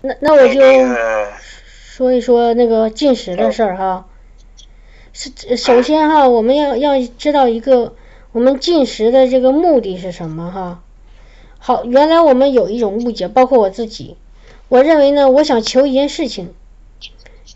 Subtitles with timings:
[0.00, 0.60] 那那我就
[1.66, 4.06] 说一说那个进食的事儿哈。
[5.12, 7.96] 是首先哈，我们要要知道一个
[8.30, 10.82] 我们进食的这个目的是什么哈。
[11.58, 14.16] 好，原来我们有一种误解，包括我自己，
[14.68, 16.54] 我认为呢，我想求一件事情，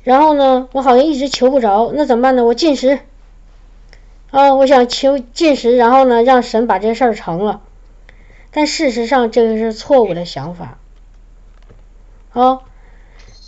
[0.03, 2.45] 然后呢，我好像一直求不着，那怎么办呢？
[2.45, 2.99] 我进食。
[4.33, 7.63] 啊，我想求进食，然后呢，让神把这事儿成了。
[8.51, 10.79] 但事实上，这个是错误的想法。
[12.33, 12.59] 啊，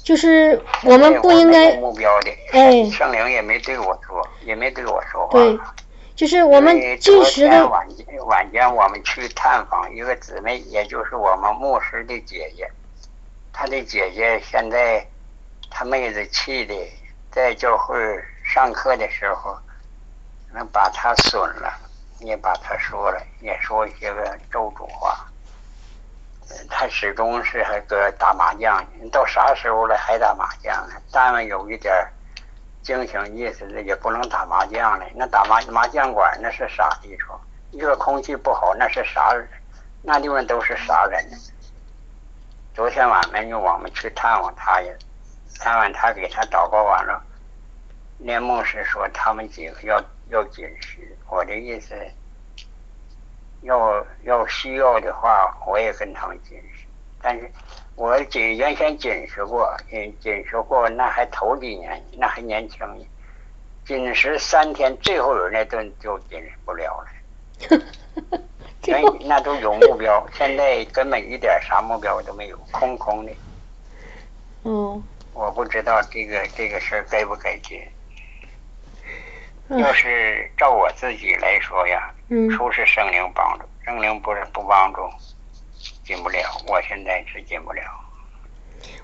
[0.02, 5.32] 就是我们不应该有目标的，哎圣灵也没对我说，也没对我说话。
[5.32, 5.58] 对，
[6.14, 12.70] 就是我们昨天晚间晚间我们去探访一个姊妹，也就是我们牧师的姐姐，
[13.52, 15.06] 她的姐姐现在
[15.70, 16.74] 她妹子气的，
[17.30, 17.96] 在教会
[18.44, 19.56] 上课的时候，
[20.52, 21.72] 能把她损了，
[22.20, 25.26] 也把她说了，也说一些个咒诅话。
[26.68, 30.94] 他始终是还搁打麻将，到啥时候了还打麻将呢？
[31.12, 32.12] 但凡有一点儿
[32.82, 35.06] 精神意识的，也不能打麻将了。
[35.14, 37.40] 那打麻麻将馆那是啥地方？
[37.72, 39.34] 热空气不好，那是啥？
[40.02, 41.24] 那地方都是啥人？
[42.74, 44.96] 昨天晚上就我们去探望他也，
[45.60, 47.22] 探望他给他祷告完了，
[48.18, 51.16] 连牧师说他们几个要要紧食。
[51.28, 51.94] 我的意思，
[53.64, 56.86] 要要需要的话，我也跟他们解释。
[57.20, 57.50] 但是
[57.96, 63.06] 我解原先解释过，嗯，紧食过，那还头几年，那还年轻呢。
[63.86, 67.80] 紧食三天，最后有那顿就紧食不了了。
[68.86, 73.32] 原那都有目标，现在根本一点啥目标都没有，空空的。
[74.64, 77.80] 嗯，我不知道这个这个事儿该不该紧。
[79.68, 85.00] 嗯要是照我自己来说呀，嗯除是圣灵帮助，圣灵不是不帮助，
[86.04, 86.38] 进不了。
[86.66, 87.82] 我现在是进不了。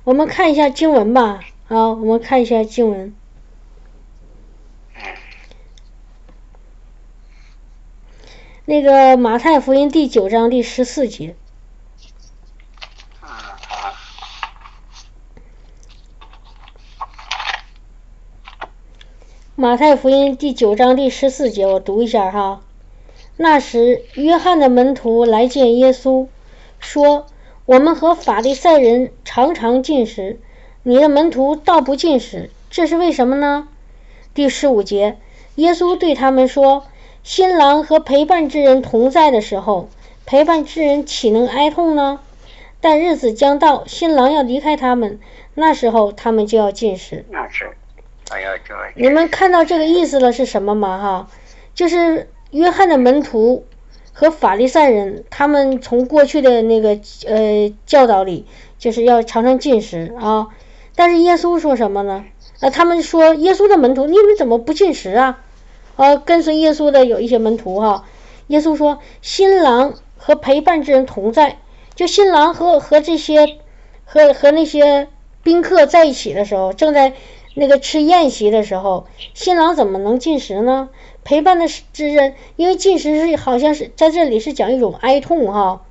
[0.04, 1.40] 我们看一下经文吧。
[1.66, 3.14] 好，我们看一下经文。
[4.96, 5.02] 嗯，
[8.64, 11.36] 那个马太福音第九章第十四节，
[19.54, 22.62] 马太福音第九章第十四节，我读一下哈。
[23.42, 26.26] 那时，约翰的门徒来见耶稣，
[26.78, 27.24] 说
[27.64, 30.38] ：“我们和法利赛人常常进食，
[30.82, 33.66] 你的门徒倒不进食，这是为什么呢？”
[34.34, 35.16] 第十五节，
[35.54, 36.84] 耶稣对他们说
[37.24, 39.88] ：“新郎和陪伴之人同在的时候，
[40.26, 42.20] 陪伴之人岂能哀痛呢？
[42.82, 45.18] 但日子将到，新郎要离开他们，
[45.54, 47.70] 那时候他们就要进食。”那是，
[48.28, 50.98] 哎呀，这你们看到这个意思了是什么吗？
[50.98, 51.30] 哈，
[51.74, 53.64] 就是约翰的门徒
[54.12, 58.46] 和法利赛人，他们从过去的那个呃教导里，
[58.78, 60.48] 就是要常常进食啊。
[60.94, 62.24] 但是耶稣说什么呢？
[62.60, 65.40] 啊，他们说耶稣的门徒，你们怎么不进食啊？
[65.96, 68.04] 啊，跟随耶稣的有一些门徒哈，
[68.48, 71.58] 耶稣说新郎和陪伴之人同在，
[71.94, 73.58] 就新郎和和这些
[74.04, 75.08] 和和那些
[75.42, 77.14] 宾客在一起的时候，正在
[77.54, 80.90] 那个吃宴席的时候，新郎怎么能进食呢？
[81.24, 85.82] 陪伴的之人，因为进食是好像是在这里是讲一种哀痛哈，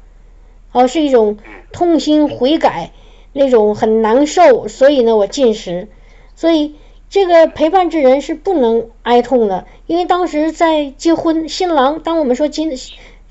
[0.72, 1.38] 哦，是一种
[1.72, 2.92] 痛心悔改
[3.34, 5.88] 那种很难受，所以呢我进食，
[6.36, 6.76] 所以
[7.10, 12.74] 这个陪伴之人是不能哀痛的，因为当时在结婚，新郎当我们说新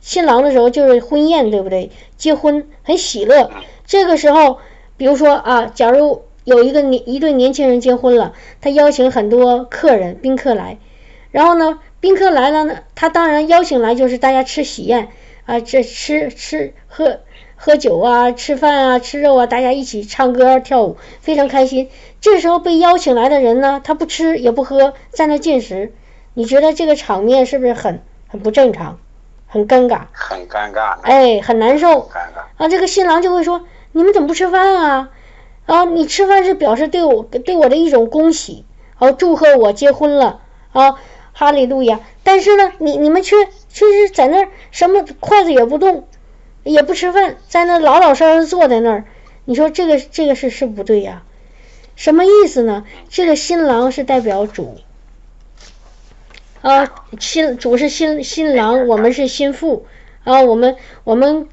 [0.01, 1.91] 新郎的时候就是婚宴，对不对？
[2.17, 3.51] 结婚很喜乐，
[3.87, 4.59] 这个时候，
[4.97, 10.79] 比如说啊，假如有一个年一对年轻人结婚了，他邀请很多客人宾客来，
[11.31, 15.09] 然后呢，宾客来了呢，他当然邀请来就是大家吃喜宴
[15.47, 17.21] 啊，这吃吃喝
[17.57, 21.91] 喝酒啊，吃饭啊，吃肉啊，大家一起唱歌跳舞，非常开心。
[22.21, 25.93] 这时候被邀请来的人呢，他不吃也不喝，在那进食，
[26.35, 29.01] 你觉得这个场面是不是很很不正常，
[29.49, 30.03] 很尴尬？
[30.13, 31.01] 很尴尬。
[31.03, 31.89] 哎，很难受。
[32.03, 32.65] 尴尬。
[32.65, 35.11] 啊，这个新郎就会说：“你们怎么不吃饭啊？
[35.67, 38.65] 啊，你吃饭是表示对我对我的一种恭喜，
[38.99, 40.41] 啊，祝贺我结婚了
[40.73, 40.97] 啊，
[41.39, 42.01] 哈利路亚。
[42.25, 43.37] 但是呢，你你们却
[43.69, 46.09] 却是在那儿什么筷子也不动，
[46.65, 49.05] 也不吃饭，在那老老实实坐在那儿，
[49.45, 51.23] 你说这个这个是是不对呀、
[51.95, 52.85] 什么意思呢？
[53.09, 54.79] 这个新郎是代表主。
[56.61, 59.87] 啊，新主是新新郎，我们是新妇
[60.25, 61.47] 啊，我们我们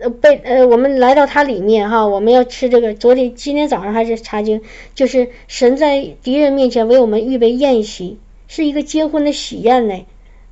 [0.00, 2.94] 呃被呃我们来到它里面哈，我们要吃这个。
[2.94, 4.62] 昨天今天早上还是查经，
[4.94, 8.18] 就是神在敌人面前为我们预备宴席，
[8.54, 10.04] 是一个结婚的喜宴呢。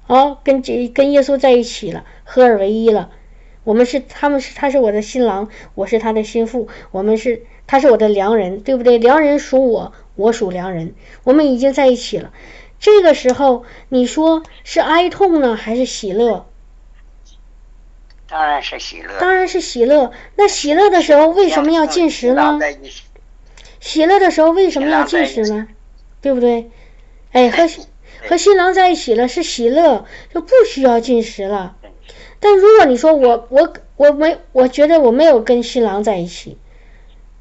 [0.06, 3.10] 啊，跟这跟耶稣在一起了，合二为一了。
[3.62, 8.96] 我们是他们是他是我的新郎，我是他的新妇，我们是他是我的良人，对不对？
[8.96, 10.94] 良人属我，我属良人，
[11.24, 12.32] 我们已经在一起了。
[12.78, 16.46] 这个时候，你说是哀痛呢，还是喜乐？
[18.26, 19.20] 当然是喜乐。
[19.20, 20.10] 当然是喜乐。
[20.36, 22.58] 那喜乐的时候为什么要进食呢？
[23.78, 25.68] 喜乐的时候为什么要进食呢？
[26.22, 26.70] 对不对？
[27.32, 27.68] 哎，和
[28.28, 31.76] 和新郎在一起了是喜乐，就不需要进食了。
[32.38, 36.56] 但如果你说我我我没我觉得我没有跟新郎在一起，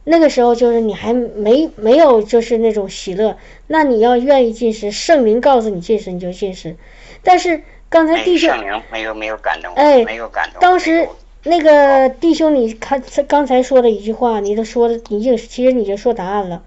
[0.03, 3.37] 那个时候就是你还没没有就是那种喜乐，
[3.67, 6.75] 那你要愿意进食，圣灵告诉你进食你就进食。
[7.23, 8.51] 但是刚才弟兄
[8.91, 10.59] 没有没有感动，哎，没有感动。
[10.59, 11.07] 当时
[11.43, 16.63] 那个弟兄，你看刚才说的一句话，你都说的已经其实你就说答案了，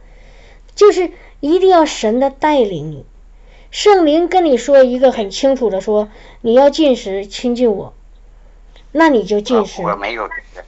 [0.75, 1.11] 就是
[1.41, 3.05] 一定要神的带领你。
[3.73, 6.11] 圣灵跟你说一个很清楚的说，
[6.43, 7.95] 你要进食亲近我，
[8.93, 9.81] 那你就进食。
[9.81, 10.67] 我没有这个，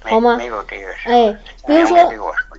[0.00, 0.36] 好吗？
[0.36, 0.92] 没有这个。
[1.06, 1.96] 哎，比如说，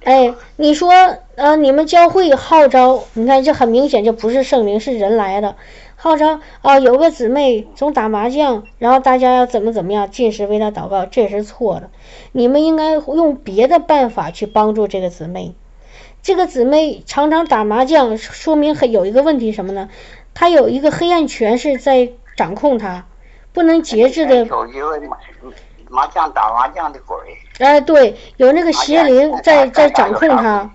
[0.03, 0.91] 哎，你说
[1.35, 5.55] 呃，你们教会号召，你看这很明显就不是圣灵，是人来的
[5.95, 6.79] 号召啊。
[6.79, 11.91] 有个姊妹总打麻将，然后大家要怎么怎么样进食为她祷告，这是错的。
[12.31, 15.53] 你们应该用别的办法去帮助这个姊妹。
[16.23, 19.89] 这个姊妹常常打麻将，说明很有一个问题什么呢？
[20.33, 23.07] 她有一个黑暗权势在掌控她，
[23.53, 24.45] 不能节制的。
[24.45, 25.17] 有一个麻
[25.89, 27.17] 麻将打麻将的鬼。
[27.57, 30.71] 哎，对，有那个邪灵在在掌控她。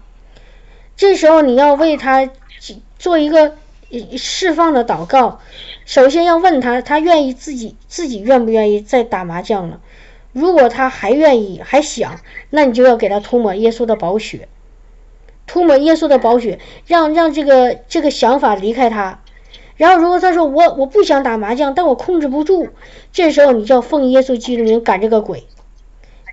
[0.96, 2.28] 这时候你要为她
[2.98, 3.54] 做一个
[4.19, 5.40] 释放的祷告。
[5.84, 9.81] 首先要问她，她愿意自己自己愿不愿意再打麻将了？
[10.32, 12.19] 如果她还愿意还想，
[12.50, 14.48] 那你就要给她涂抹耶稣的宝血。
[15.46, 19.20] 涂抹耶稣的宝血，让让这个这个想法离开他。
[19.76, 22.70] 然后，如果他说我我不想打麻将，但我控制不住，
[23.12, 25.46] 这时候你就要奉耶稣基督名赶这个鬼，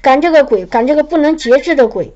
[0.02, 2.14] 赶这个鬼，赶这个不能节制的鬼，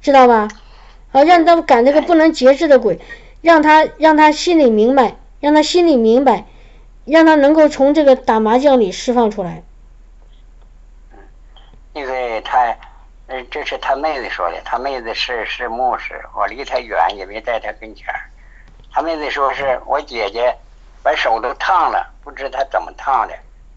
[0.00, 0.48] 知道吧？
[1.10, 3.00] 啊，让他赶这个不能节制的鬼，
[3.42, 6.46] 让他让他心里明白，让他心里明白，
[7.04, 9.64] 让他能够从这个打麻将里释放出来。
[11.92, 12.76] 因为他。
[13.28, 14.60] 嗯，这是他妹子说的。
[14.64, 18.20] 他妹子是是牧师，我离他远，也没在他跟前儿。
[18.92, 20.54] 他妹子说是我姐姐
[21.02, 23.34] 把手都烫了，不知他怎么烫的，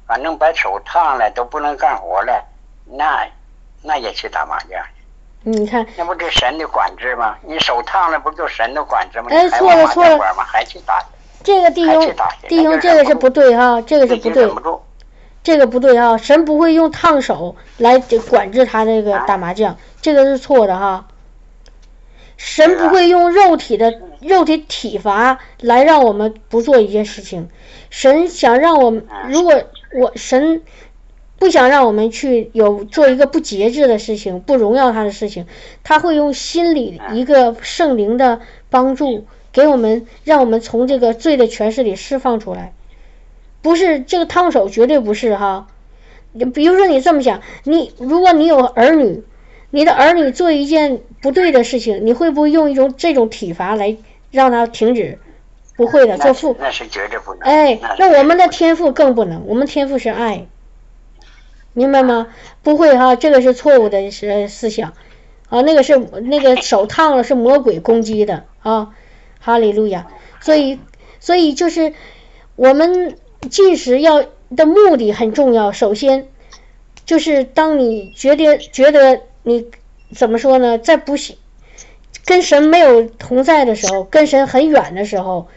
[0.08, 2.44] 反正把手烫了都不能干活了，
[2.86, 3.28] 那
[3.82, 4.80] 那也去打麻将。
[5.42, 7.38] 你看，那不是神的管制吗？
[7.42, 9.30] 你手烫了，不就神的管制吗？
[9.32, 11.04] 哎，错了错了，还去打？
[11.44, 12.02] 这个弟兄
[12.48, 14.46] 弟兄，这个是不对哈，这个是不对。
[15.50, 17.98] 这个不对啊，神不会用烫手来
[18.30, 21.08] 管制他那个打麻将，这个是错的哈。
[22.38, 27.50] 神不会用肉体的肉体体罚来让我们不做一件事情。
[27.90, 29.64] 神想让我们，如果
[30.00, 30.62] 我神
[31.40, 35.48] 不想让我们去有做一个不节制的事情、不荣耀他的事情，
[35.84, 42.72] 他会用心理一个圣灵的帮助给我们，让我们从这个罪的权势里释放出来。
[43.62, 45.68] 不是这个烫手，绝对不是哈。
[46.32, 49.24] 你比如说，你这么想，你如果你有儿女，
[49.72, 53.98] 你的儿女做一件不对的事情，你会不会用一种这种体罚来
[54.30, 55.18] 让他停止？
[55.76, 57.42] 不会的，做父那是绝对不能。
[57.42, 60.46] 哎，那我们的天赋更不能，我们天赋是爱，
[61.74, 62.28] 明白吗？
[62.62, 64.94] 不会哈，这个是错误的思思想
[65.50, 68.90] 啊，那个是那个手烫了是魔鬼攻击的啊，
[69.40, 70.08] 哈利路亚。
[70.42, 70.80] 所以，
[71.20, 71.94] 所以就是
[72.56, 73.18] 我们。
[73.50, 76.28] 进食要的目的很重要，首先
[77.06, 79.68] 就是当你觉得觉得你
[80.16, 81.38] 怎么说呢，在不行
[82.26, 85.48] 跟神没有同在的时候，跟神很远的时候，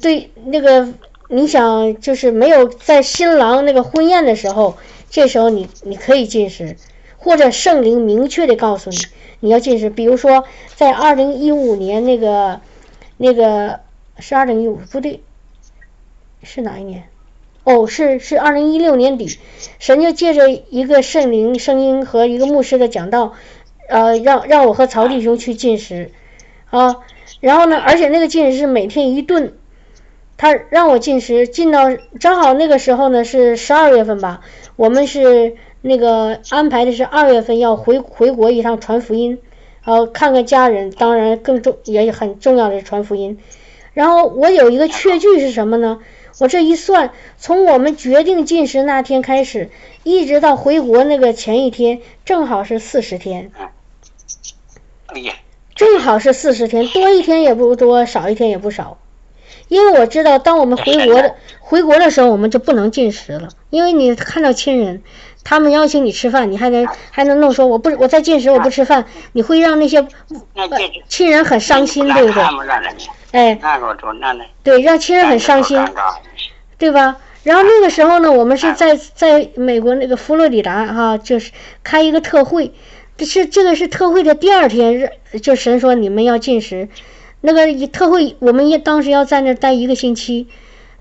[0.00, 0.94] 对那个
[1.28, 4.76] 你想就是没有在新郎那个婚宴的时候，
[5.10, 6.76] 这时候你你可以进食，
[7.18, 8.96] 或者圣灵明确的告诉你
[9.40, 12.60] 你要进食，比如说在二零一五年那个
[13.16, 13.80] 那个
[14.18, 15.20] 是二零一五不对。
[16.42, 17.04] 是哪一年？
[17.64, 19.38] 哦，是是二零一六年底，
[19.80, 23.32] 神就借着一个圣灵声音和一个牧师的讲道，
[23.88, 26.12] 呃，让让我和曹弟兄去进食，
[26.70, 26.98] 啊，
[27.40, 29.54] 然后呢，而且那个进食是每天一顿，
[30.36, 34.42] 他让我进食，进到正好那个时候呢是十二月份吧，
[34.76, 39.40] 我们是那个安排的是二月份要回回国一趟传福音，
[39.82, 43.38] 然后看看家人，当然更重也很重要的是传福音，
[43.92, 45.98] 然后我有一个确据是什么呢？
[46.38, 49.70] 我这一算，从我们决定进食那天开始，
[50.02, 53.50] 一直到回国那个前一天，正好是四十天。
[55.74, 58.98] 正好是四十天，多一天也不多，少一天也不少。
[59.68, 65.02] 因为我知道，当我们回国的回国的时候，我们就不能进食了，因为你看到亲人，
[65.48, 70.04] 他们邀请你吃饭，你还能还能弄说我不我在进食我不吃饭，你会让那些
[71.06, 72.42] 亲人很伤心，对不对？
[73.30, 73.54] 哎，
[74.64, 75.78] 对，让亲人很伤心，
[76.78, 77.18] 对吧？
[77.44, 81.52] 然后那个时候呢，我们是在在美国那个佛罗里达哈、就是
[81.84, 82.72] 开一个特会，
[83.16, 84.98] 这是这个是特会的第二天，
[85.30, 86.88] 是就神说你们要进食，
[87.40, 90.48] 那个特会我们也当时要在那待一个星期，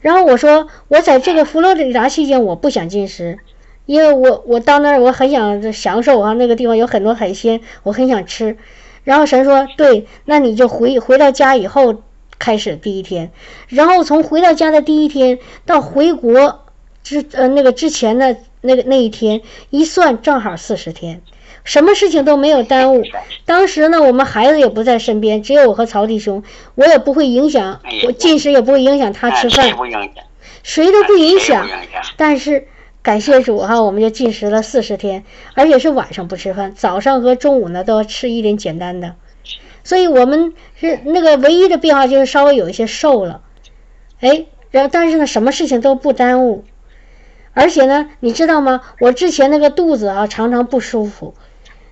[0.01, 3.39] 然后我说我在这个佛罗里达期间我不想进食，
[3.85, 8.57] 因为我我到那儿我很想享受啊，那个地方有很多海鲜，我很想吃，
[9.03, 12.01] 然后神说对，那你就回回到家以后
[12.39, 13.31] 开始第一天，
[13.67, 16.65] 然后从回到家的第一天到回国
[17.03, 21.21] 之呃那个之前的那个那一天一算正好四十天，
[21.63, 23.03] 什么事情都没有耽误。
[23.45, 29.69] 当时呢，我们孩子也不在身边，只有我和曹弟兄，我也不会影响我进食，也不会影响他吃饭？
[30.63, 31.03] 谁都。
[31.03, 31.67] 不影响？
[32.17, 32.67] 但是
[33.05, 39.13] 感谢主哈，我们就进食了四十天，而且是晚上不吃饭，早上和中午呢都要吃一点简单的，
[39.83, 43.41] 所以我们是那个唯一的变化就是稍微有一些瘦了，
[44.21, 46.63] 哎，然后但是呢，什么事情都不耽误，
[47.53, 48.81] 而且呢，你知道吗？
[48.99, 51.35] 我之前那个肚子啊常常不舒服。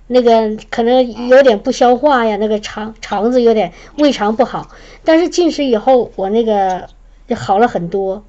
[0.06, 4.68] 那个可能有点不消化呀，那个肠肠子有点胃肠不好，
[5.04, 6.88] 但是进食以后，我那个
[7.28, 8.24] 就好了很多。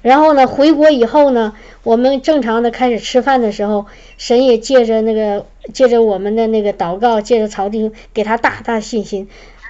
[0.00, 3.86] 然后呢，回国以后呢，我们正常的开始吃饭的时候，
[4.16, 9.28] 神也借着那个借着我们的那个祷告，借着曹弟兄给他大大信心，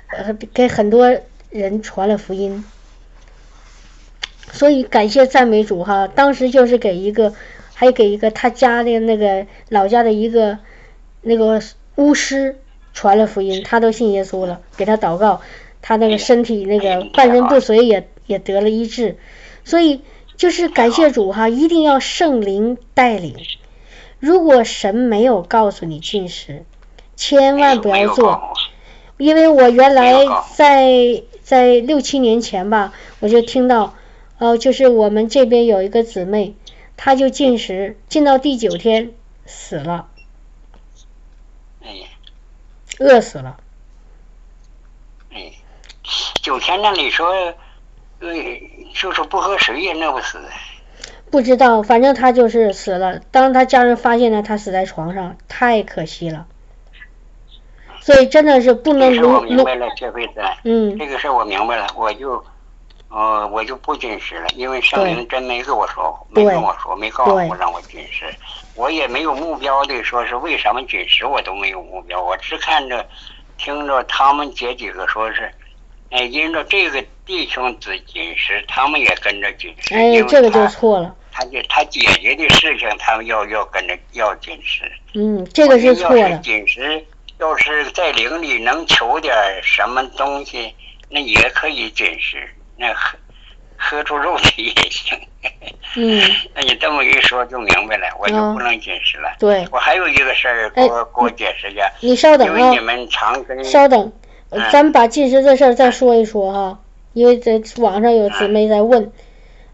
[0.08, 1.16] 呃，给很多
[1.50, 2.64] 人传了福音。
[4.50, 7.34] 所以感谢赞美主哈，当时就是给一个，
[7.74, 10.58] 还给一个他家的那个老家的一个
[11.22, 11.60] 那个
[11.96, 12.58] 巫师
[12.94, 15.40] 传了福音，他都信耶稣了，给他祷告，
[15.82, 19.16] 他那个身体那个半身不遂也也得了医治，
[19.64, 20.00] 所以
[20.38, 23.36] 就是感谢主哈，一定要圣灵带领。
[24.20, 26.64] 如果神没有告诉你进食，
[27.16, 28.54] 千万不要做。
[29.16, 30.14] 因为我原来
[30.54, 33.94] 在在六七年前吧，我就听到，
[34.38, 36.54] 呃，就是我们这边有一个姊妹，
[36.96, 39.10] 她就进食，进到第九天
[39.44, 40.06] 死了，
[41.82, 42.06] 哎呀，
[43.00, 43.58] 饿死了。
[45.32, 45.52] 哎，
[46.40, 47.54] 九天那里说，
[48.20, 48.28] 呃，
[48.94, 50.38] 就是不喝水也弄不死。
[51.30, 53.20] 不知道，反正他就是死了。
[53.30, 56.46] 当他家人发现了他死在床上，太可惜了。
[58.00, 62.42] 所以真的是不能我明白了，这辈子，嗯这个事我明白了，我就，
[63.10, 68.24] 呃，我就不进食了，因为圣灵真没跟我说，没跟我说，没告诉我让我进食，
[68.74, 73.06] 我也没有目标的说是为什么进食，我都没有目标，我只看着，
[73.58, 75.52] 听着他们姐几个说是，
[76.10, 81.14] 哎，因着这个弟兄子紧食，他们也跟着紧食，哎这个就错了。
[81.30, 84.90] 他就他姐姐的事情，他们要要跟着要紧食。
[85.12, 86.38] 嗯，这个是错要是的。
[86.38, 87.04] 进食，
[87.38, 90.74] 要是在灵里能求点什么东西，
[91.10, 93.18] 那也可以紧食，那喝
[93.76, 95.18] 喝出肉体也行。
[95.96, 96.22] 嗯，
[96.56, 99.36] 那你这么一说就明白了，我就嗯不能进食了。
[99.38, 104.10] 对，我还有一个事儿，给哎我给我解释一下，你稍等啊因为你，们常跟稍等，
[104.72, 106.78] 咱们把进食这事儿再说一说哈，
[107.12, 109.12] 因为在网上有姊妹在问，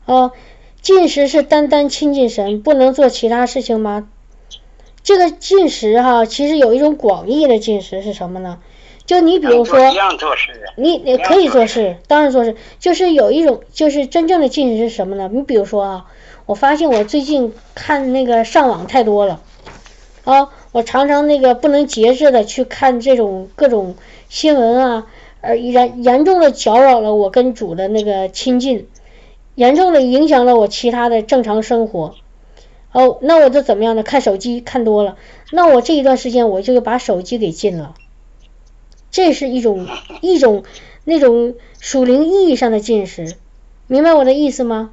[0.07, 0.33] 啊，
[0.81, 4.09] 进食是单单亲近神，不能做其他事情吗？
[5.03, 8.59] 这个进食哈，其实有一种广义的进食是什么呢？
[9.07, 9.79] 就你比如说。
[10.77, 15.31] 你你可以做事，当然做事，就是有一种就是真正的进食是什么呢？
[15.33, 16.07] 你比如说啊，
[16.47, 19.41] 我发现我最近看那个上网太多了，
[20.25, 23.95] 啊，我常常那个不能节制的去看这种各种
[24.29, 25.07] 新闻啊，
[25.45, 28.89] 而严严重的搅扰了我跟主的那个亲近，
[29.55, 32.15] 严重的影响了我其他的正常生活。
[32.93, 34.03] 哦，那我就怎么样呢？
[34.03, 35.17] 看手机看多了，
[35.51, 37.95] 那我这一段时间我就把手机给禁了。
[39.11, 39.87] 这是一种
[40.21, 40.65] 一种
[41.05, 43.37] 那种属灵意义上的进食，
[43.87, 44.91] 明白我的意思吗？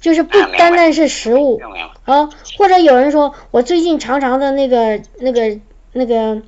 [0.00, 1.60] 就是不单单是食物
[2.04, 5.58] 啊，或者有人说我最近常常的那个那个
[5.92, 6.40] 那个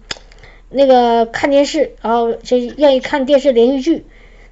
[0.70, 4.06] 那个看电视，然后就愿意看电视连续剧，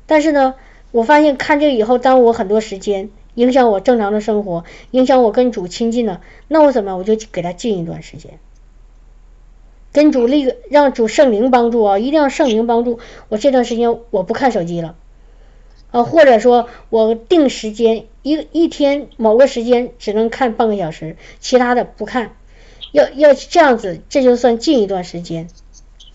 [0.07, 0.57] 但是呢，
[0.91, 8.39] 我发现看这个以后耽误我很多时间，影响我正常的生活，影响我跟主亲近了，那我怎么我就给他禁一段时间。
[9.91, 12.99] 跟主立让主圣灵帮助啊，一定要圣灵帮助。
[13.29, 14.97] 我这段时间我不看手机了，
[15.91, 22.33] 啊，或者说我定时间，一一天某个时间只能看半个小时，其他的不看。
[22.93, 25.49] 要要这样子，这就算近一段时间。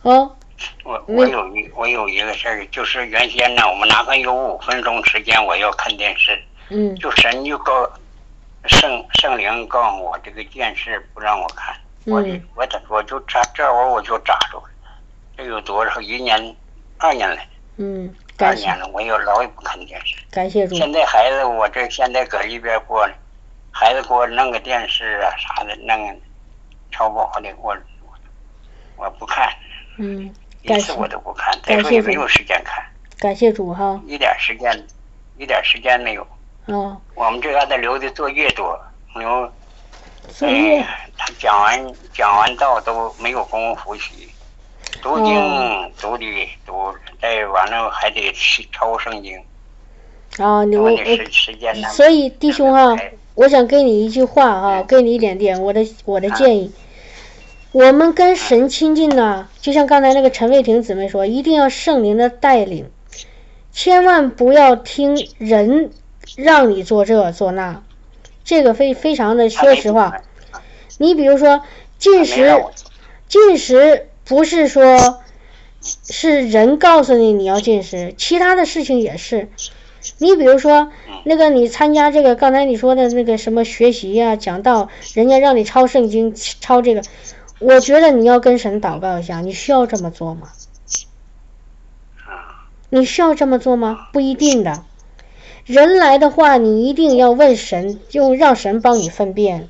[0.03, 0.35] 哦，
[0.83, 6.95] 我我有一我有一个事儿，就是原先呢，我们哪怕有五分钟时间我要看电视，嗯。
[6.97, 7.89] 就神就告
[8.65, 14.63] 圣圣灵告诉我这个电视不让我看，我就嗯我我就扎这会儿我就扎住了，
[15.37, 15.99] 这有多少？
[16.01, 16.55] 一年
[16.97, 17.37] 二年了，
[17.77, 20.15] 嗯，二年了，我又老也不看电视。
[20.31, 23.13] 感谢主，现在孩子，我这现在搁一边过呢，
[23.71, 26.15] 孩子给我弄个电视啊啥的，弄个
[26.91, 28.15] 超薄的，我我
[28.97, 29.49] 我不看，
[29.97, 30.33] 嗯，
[30.63, 32.83] 一次我都不看，再说也没有时间看，
[33.19, 34.87] 感谢主哈，一点时间，
[35.37, 36.21] 一点时间没有。
[36.65, 38.79] 啊，我们这嘎达留的作业多，
[39.13, 39.51] 没有，
[40.29, 40.79] 作业？
[40.79, 44.29] 哎，他讲完讲完道都没有功夫去，
[45.01, 45.91] 读经、哦。
[46.01, 49.37] 读的读，再完了还得去抄圣经，
[50.37, 51.89] 啊，你我问时时间呢？
[51.89, 54.85] 所以弟兄哈哎，我想给你一句话哈，嗯。
[54.87, 56.73] 给你一点点我的我的建议。
[57.73, 62.91] 我们跟神亲近呢，就像刚才那个陈卫婷姊妹说，一定要圣灵的带领，
[63.71, 65.89] 千万不要听人
[66.35, 67.81] 让你做这做那，
[68.43, 70.21] 这个非非常的说实话。
[70.99, 71.63] 你比如说
[71.97, 72.63] 进食，
[73.27, 75.23] 进食不是说
[75.81, 79.49] 是人告诉你你要进食，其他的事情也是。
[80.19, 80.91] 你比如说
[81.23, 87.01] 那个你参加这个刚才你说的那个什么学习呀、讲道，人家让你抄圣经、抄这个，
[87.63, 90.49] 我觉得你要跟神祷告一下，你需要这么做吗？
[92.25, 94.09] 啊，你需要这么做吗？
[94.11, 94.83] 不一定的。
[95.65, 99.69] 人来的话，你一定要问神，就让神帮你分辨。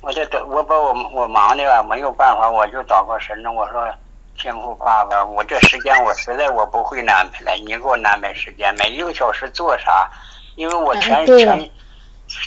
[0.00, 3.52] 我这等我把我我忙的吧，没有办法，我就祷告神了。
[3.52, 3.88] 我说
[4.36, 10.10] 天父爸爸，我这时间我实在我不会安排了，你给我安排时间，每一个小时做啥？
[10.56, 11.70] 因为我全、哎全，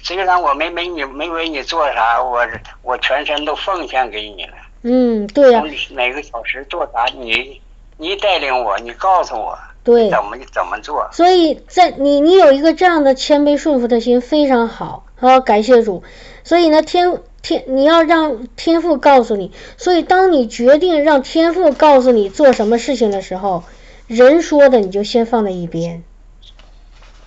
[0.04, 2.46] 虽然我没没你没为你做啥，我
[2.82, 4.54] 我全身都奉献给你了。
[4.82, 7.06] 嗯，对呀、我每个小时做啥？
[7.18, 7.62] 你
[7.96, 10.10] 你带领我，你告诉我对。
[10.10, 11.08] 怎么怎么做。
[11.14, 16.04] 所以在你你有一个这样的谦卑顺服的心非常好，好感谢主。
[16.44, 19.54] 所以呢，天天你要让天父告诉你。
[19.78, 23.64] 所以当你决定让天父告诉你做什么事情的时候，
[24.08, 26.04] 人说的你就先放在一边，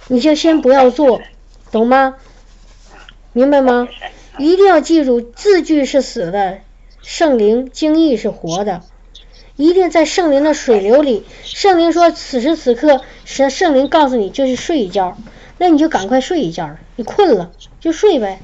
[0.09, 1.23] 你就先不要做，
[1.73, 2.17] 懂吗？
[3.37, 3.87] 明白吗？
[4.39, 6.61] 一定要记住，字句是死的，
[7.03, 8.81] 圣灵经意是活的。
[9.57, 11.23] 一定在圣灵的水流里。
[11.43, 15.19] 圣灵说，此时此刻，圣圣灵告诉你就是睡一觉，
[15.59, 18.41] 那你就赶快睡一觉，你困了就睡呗。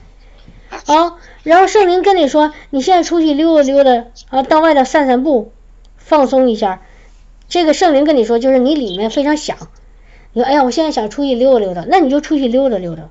[0.69, 5.53] 啊，然后圣灵跟你说，你现在出去溜达溜达啊，到外头散散步，
[5.97, 6.83] 放松一下。
[7.49, 9.57] 这个圣灵跟你说，就是你里面非常想，
[10.35, 13.09] 你说哎呀，我现在想出去溜达溜达，那你就出去溜达溜达。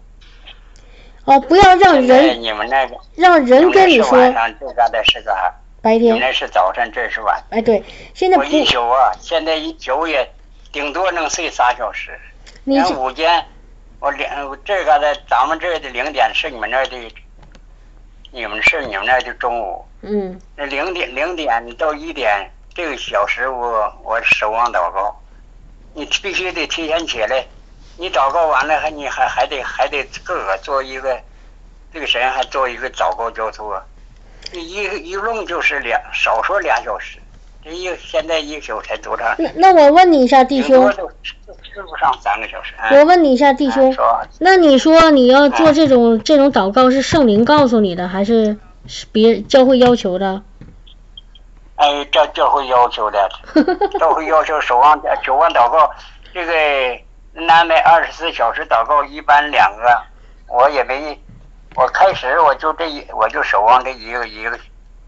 [1.26, 5.54] 哦，不要让人你们那个让人跟你说晚说上，这嘎达是咋？
[5.82, 7.44] 白天，你那是早晨，这是晚。
[7.50, 10.28] 哎对，现在我不，一宿啊，现在一宿也
[10.72, 12.12] 顶多能睡仨小时。
[12.64, 13.44] 连你这午间，
[14.00, 17.16] 我两这嘎达咱们这的零点是你们那儿的，
[18.32, 19.86] 你们是你们那儿的中午。
[20.04, 25.16] 嗯那零点零点到一点这个小时我，我守望祷告，
[25.94, 27.46] 你必须得提前起来。
[28.02, 31.16] 你祷告完了，还你还还得还得自个儿做一个，
[31.94, 33.80] 这个神还做一个祷告交托，
[34.52, 37.20] 这一一弄就是两少说俩小时，
[37.64, 39.36] 这一现在一宿才多长？
[39.38, 40.70] 那那我问你一下，弟兄。
[40.70, 42.74] 顶多，都吃吃不上三个小时。
[42.76, 43.94] 啊我问你一下，弟兄。
[43.94, 50.42] 啊，那你说你要做这种这种祷告是圣灵告诉你的，还是是别教会要求的？
[51.76, 53.30] 哎，这教会要求的，
[54.00, 55.92] 教会要求守望守望祷告，
[56.34, 56.54] 这个
[57.34, 60.02] 南美二十四小时祷告一般两个，
[60.48, 61.20] 我也没，
[61.76, 64.60] 我开始我就这一我就守望这一个一个，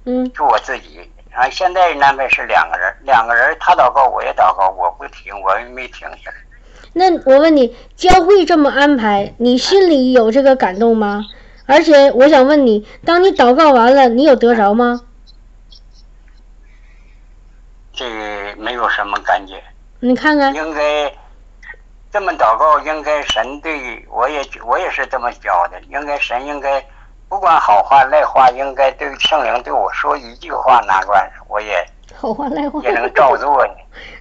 [0.06, 1.10] 嗯，就我自己。
[1.34, 6.36] 啊，现在南美是两个人，两个人他祷告我也祷告，我不停，我也没停下来。
[6.94, 11.26] 那我问你，教会这么安排，你心里有这个感动吗？
[11.66, 15.02] 而且我想问你，当你祷告完了，你有得着吗？
[17.92, 19.64] 这个没有什么感觉，
[20.02, 21.12] 你看看，应该
[22.14, 26.80] 这么祷告，应该神对我也我也是这么教的，应该神应该
[27.28, 32.80] 不管好话赖话，应该对圣灵对我说一句话，哪管我也好话赖话。
[32.84, 33.74] 也能照做呢，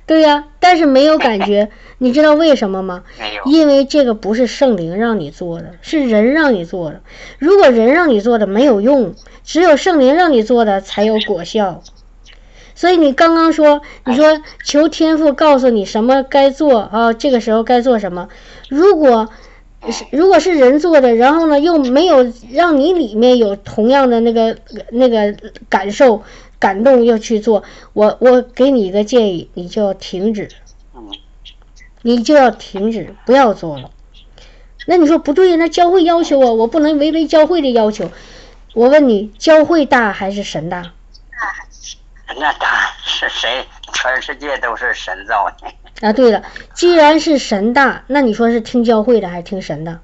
[0.07, 3.05] 对呀、但是没有感觉，你知道为什么吗？
[3.18, 3.44] 没有。
[3.44, 7.02] 因为这个不是圣灵让你做的，是人让你做的。
[7.38, 11.83] 如果人让你做的没有用，只有圣灵让你做的才有果效。
[12.83, 18.29] 所以你刚刚说，你说求天赋告诉你什么该做啊，这个时候该做什么。
[18.68, 19.29] 如果
[19.88, 24.59] 是如果是人做的，然后呢又没有让你里面有同样的那个
[24.90, 25.37] 那个
[25.68, 26.25] 感受
[26.59, 30.49] 感动要去做，我我给你一个建议，你就要停止。
[30.97, 31.09] 嗯，
[32.03, 33.90] 你就要停止，不要做了。
[34.88, 35.55] 那你说不对？
[35.57, 38.11] 那教会要求啊，我不能违背教会的要求。
[38.75, 40.95] 我问你，教会大还是神大？
[42.38, 43.66] 那当然是谁？
[43.92, 46.07] 全世界都是神造的。
[46.07, 46.42] 啊，对了，
[46.75, 50.01] 既然是神大，那你说是听教会的还是听神的？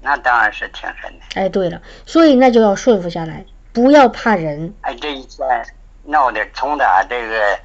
[0.00, 1.40] 那当然是听神的。
[1.40, 4.74] 哎，对了，所以那就要顺服下来，不要怕人。
[4.82, 5.46] 哎，这一天
[6.04, 7.58] 闹的，从打这个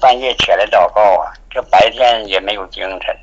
[0.00, 3.16] 半夜起来祷告啊，这白天也没有精神。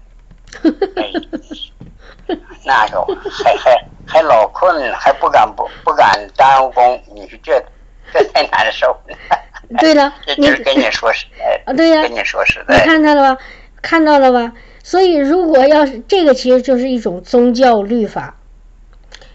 [0.96, 3.06] 哎，那个
[3.44, 7.64] 还还还老困，还不敢不不敢耽误工，你说这
[8.14, 9.18] 这太难受了。
[9.80, 13.42] 对了， 这你就是跟你说实在，啊，对呀、跟你说实在你，看到了吧？
[13.82, 14.54] 看到了吧？
[14.84, 18.38] 所以，如果要是这个，其实就是一种宗教律法，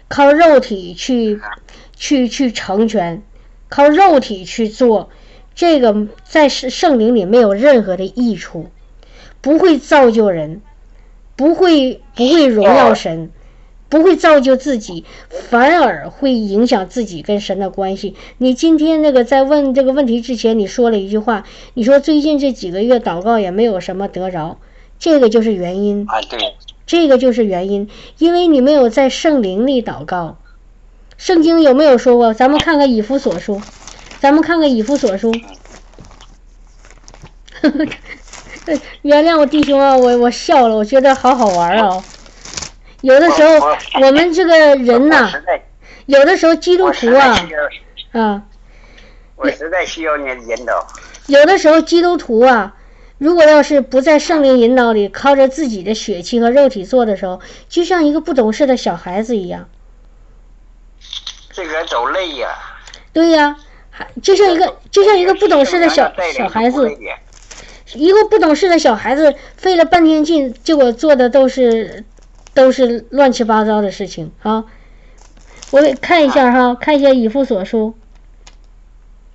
[0.07, 1.41] 靠肉体去
[1.95, 3.23] 去去成全，
[3.69, 5.09] 靠肉体去做，
[5.55, 8.69] 这个在圣圣灵里没有任何的益处，
[9.41, 10.61] 不会造就人，
[11.35, 13.31] 不会不会荣耀神，
[13.89, 15.05] 不会造就自己，
[15.49, 18.15] 反而会影响自己跟神的关系。
[18.37, 24.57] 你今天那个在问这个问题之前，你说了一句话，你说最近这几个月祷告也没有什么得着，
[24.99, 30.37] 这个就是原因，啊，对，这个就是原因，因为你没有在圣灵里祷告。
[31.17, 32.33] 圣经有没有说过？
[32.33, 33.61] 咱们看看以弗所书，
[34.19, 35.31] 咱们看看以弗所书。
[39.01, 42.03] 原谅我弟兄啊，我我笑了，我觉得好好玩啊。
[43.01, 45.31] 有的时候我我们这个人呐、
[46.07, 47.47] 有的时候基督徒啊
[48.11, 48.43] 啊，
[49.35, 50.87] 我实在需要你的引导。
[51.27, 52.75] 有的时候基督徒啊，
[53.17, 59.69] 如果要是不在圣灵引导里，靠着自己的血气和肉体做的时候，就像一个不懂事的小孩子一样。
[61.51, 62.49] 自个儿走累呀、
[63.13, 63.57] 对呀、
[63.89, 66.95] 还就像一个就像一个不懂事的小小孩子，
[67.93, 72.03] 一个不懂事的小孩子费了半天劲，结果做的都是
[72.57, 74.65] 都是乱七八糟的事情啊！
[75.69, 77.93] 我给看一下哈，看一下以父所书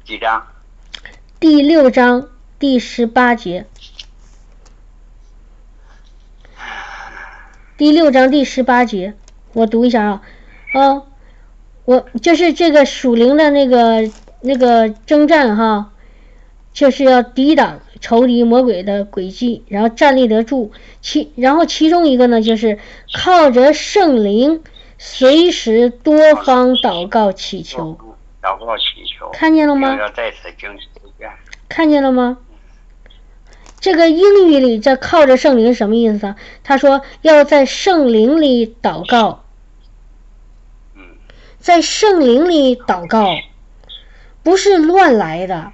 [0.04, 0.48] 几张？
[1.38, 3.64] 第六章第十八节，
[7.76, 9.14] 第六章第十八节，
[9.52, 10.22] 我读一下啊，
[10.72, 11.02] 啊，
[11.84, 15.92] 我就是这个属灵的那个那个征战哈，
[16.72, 20.72] 就是要抵挡仇敌魔鬼的诡计，然后站立得住。
[21.00, 22.78] 其然后其中一个呢，就是
[23.14, 24.62] 靠着圣灵，
[24.98, 27.96] 随时多方祷告祈求，
[28.42, 29.96] 祷告祈求，看见了吗？
[31.68, 32.38] 看见了吗？
[33.80, 36.36] 这个英语里这靠着圣灵什么意思啊？
[36.62, 39.44] 他说要在圣灵里祷告，
[40.94, 41.02] 嗯，
[41.58, 43.26] 在圣灵里祷告，
[44.42, 45.72] 不是乱来的，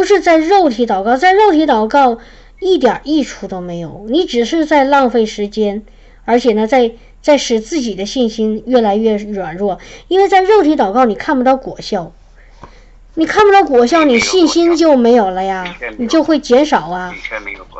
[0.00, 2.16] 不是在肉体祷告，在肉体祷告
[2.58, 5.82] 一点益处都没有，你只是在浪费时间，
[6.24, 12.12] 而且呢，在在使自己的信心越来越软弱，因为在肉体祷告你看不到果效，
[13.12, 17.14] 你看不到果效，你信心就没有了呀，你就会减少啊。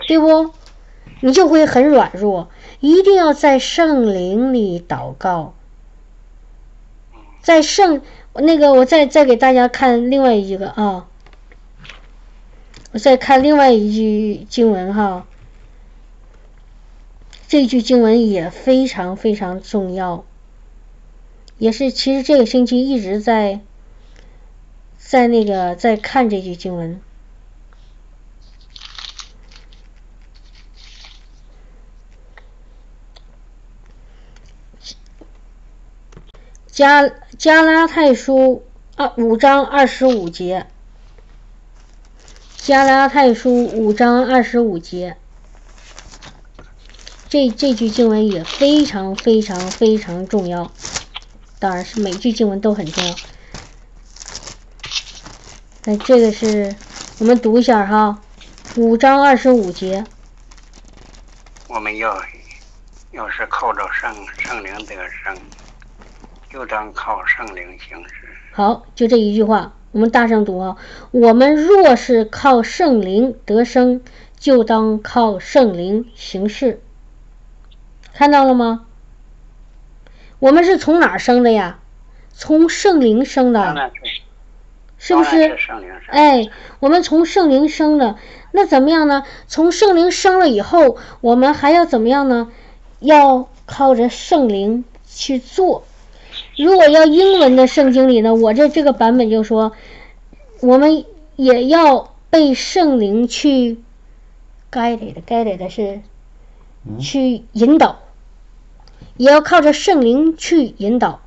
[0.07, 0.51] 对不？
[1.21, 5.55] 你就会很软弱，一定要在圣灵里祷告，
[7.41, 8.03] 在圣
[8.35, 11.07] 那个，我再再给大家看另外一个啊，
[12.93, 15.27] 我再看另外一句经文哈，
[17.47, 20.25] 这句经文也非常非常重要，
[21.59, 23.61] 也是其实这个星期一直在
[24.99, 27.01] 在那个在看这句经文。
[36.67, 38.65] 加加拉太书
[38.97, 40.67] 二五章二十五节，
[42.63, 45.17] 加拉太书五章二十五节，
[47.29, 50.71] 这这句经文也非常非常非常重要，
[51.59, 53.15] 当然是每句经文都很重要。
[55.85, 56.77] 那这个是
[57.19, 58.23] 我们读一下哈，
[58.77, 60.05] 五章二十五节，
[61.67, 62.15] 我们要
[63.13, 65.35] 要是靠着圣圣灵得生，
[66.51, 68.29] 就当靠圣灵行事。
[68.53, 70.77] 好，就这一句话，我们大声读啊！
[71.11, 74.01] 我们若是靠圣灵得生，
[74.39, 76.81] 就当靠圣灵行事。
[78.13, 78.87] 看到了吗？
[80.39, 81.81] 我们是从哪儿生的呀？
[82.33, 83.91] 从圣灵生的，
[84.97, 85.57] 是，不是？
[86.07, 86.49] 哎，
[86.79, 88.17] 我们从圣灵生的，
[88.53, 89.25] 那怎么样呢？
[89.49, 92.53] 从圣灵生了以后，我们还要怎么样呢？
[93.01, 95.83] 要靠着圣灵去做。
[96.57, 99.73] 如果要英文的圣经里呢，我这这个版本就说，
[100.61, 101.05] 我们
[101.37, 103.79] 也要被圣灵去
[104.71, 106.01] guided，guided 是
[106.99, 108.01] 去引导，
[109.17, 111.21] 也要靠着圣灵去引导，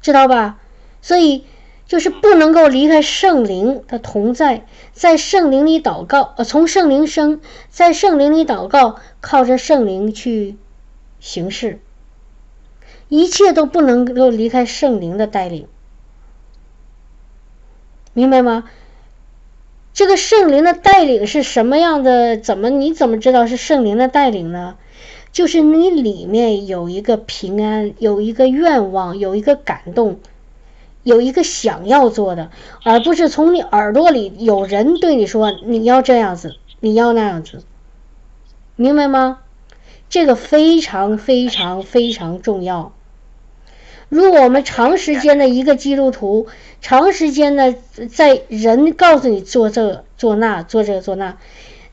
[0.00, 0.58] 知道吧？
[1.02, 1.44] 所以
[1.86, 10.56] 就是不能够离开圣灵的同在，在圣灵里祷告，呃，从圣灵生，在圣灵里祷告，靠着圣灵去
[11.20, 11.80] 行事，
[13.08, 15.66] 一切都不能够离开圣灵的带领，
[18.12, 18.64] 明白吗？
[19.92, 22.36] 这个圣灵的带领是什么样的？
[22.36, 24.76] 怎么你怎么知道是圣灵的带领呢？
[25.30, 30.18] 就是你里面有一个平安，有一个愿望，有一个感动，
[31.04, 32.50] 有一个想要做的，
[32.82, 37.62] 而不是从你耳朵里有人对你说你要这样子，你要那样子，
[38.74, 39.40] 明白吗？
[40.08, 42.92] 这个非常非常非常重要。
[44.08, 46.46] 如果我们长时间的一个基督徒，
[46.80, 51.38] 长时间的在人告诉你做这做那做这做那，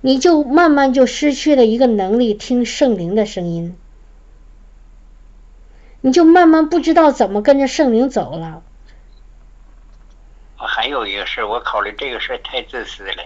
[0.01, 3.75] 你就慢慢就失去了一个能力听圣灵的声音，
[6.01, 8.61] 你就慢慢不知道怎么跟着圣灵走了。
[10.59, 13.23] 我还有一个事，我考虑这个事太自私了，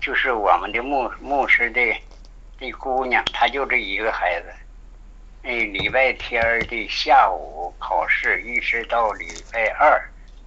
[0.00, 1.80] 就是我们的牧牧师的
[2.64, 4.46] 的姑娘，她就这一个孩子。
[5.42, 10.02] 哎，礼拜天的下午考试，一直到礼拜二，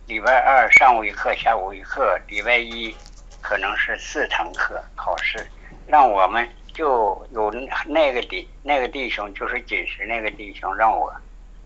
[0.07, 2.95] 礼拜二上午一课，下午一课，礼拜一
[3.39, 5.47] 可能是四堂课考试，
[5.85, 7.53] 让我们就有
[7.85, 11.13] 那个弟那个弟兄，就是锦时那个弟兄，让我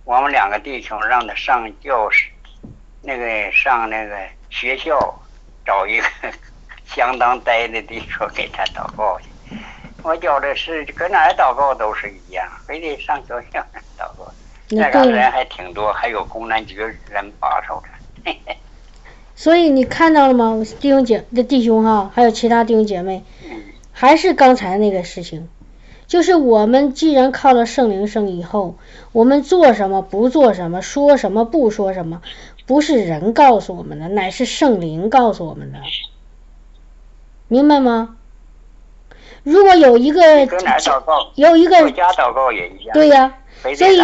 [0.04, 2.30] 我们两个弟兄让他上教室，
[3.02, 5.00] 那个上那个学校
[5.66, 6.08] 找一个
[6.84, 9.31] 相当呆的地方给他祷告去。
[10.04, 13.60] 我觉得是搁哪儿祷告都是一样，非得上学校
[13.98, 14.32] 祷告。
[14.70, 18.32] 那个人还挺多，还有公安局人把守着。
[19.36, 23.24] 所以你看到了吗，弟兄姐的弟兄哈，还有其他弟兄姐妹，
[23.92, 25.50] 还是刚才那个事情，
[26.08, 28.78] 就是我们既然靠了圣灵生以后，
[29.12, 32.22] 我们做什么不做什么，说什么不说什么，
[32.68, 35.80] 不是人告诉我们的，乃是圣灵告诉我们的，
[37.48, 38.18] 明白吗？
[39.44, 40.48] 如果有一个
[41.36, 41.92] 有一个
[42.94, 43.34] 对呀，
[43.76, 44.00] 所以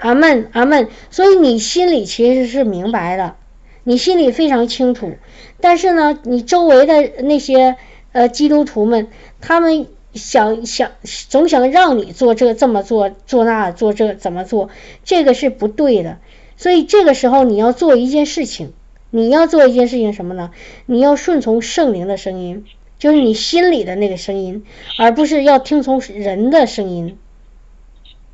[0.00, 3.34] 阿门阿门，所以你心里其实是明白的，
[3.82, 5.16] 你心里非常清楚，
[5.60, 7.76] 但是呢，你周围的那些
[8.12, 9.08] 呃基督徒们，
[9.40, 10.92] 他们想想
[11.28, 14.70] 总想让你做这这么做做那做这怎么做，
[15.04, 16.18] 这个是不对的，
[16.56, 18.72] 所以这个时候你要做一件事情，
[19.10, 20.50] 你要做一件事情什么呢？
[20.86, 22.64] 你要顺从圣灵的声音。
[22.98, 24.64] 就是你心里的那个声音，
[24.98, 27.18] 而不是要听从人的声音，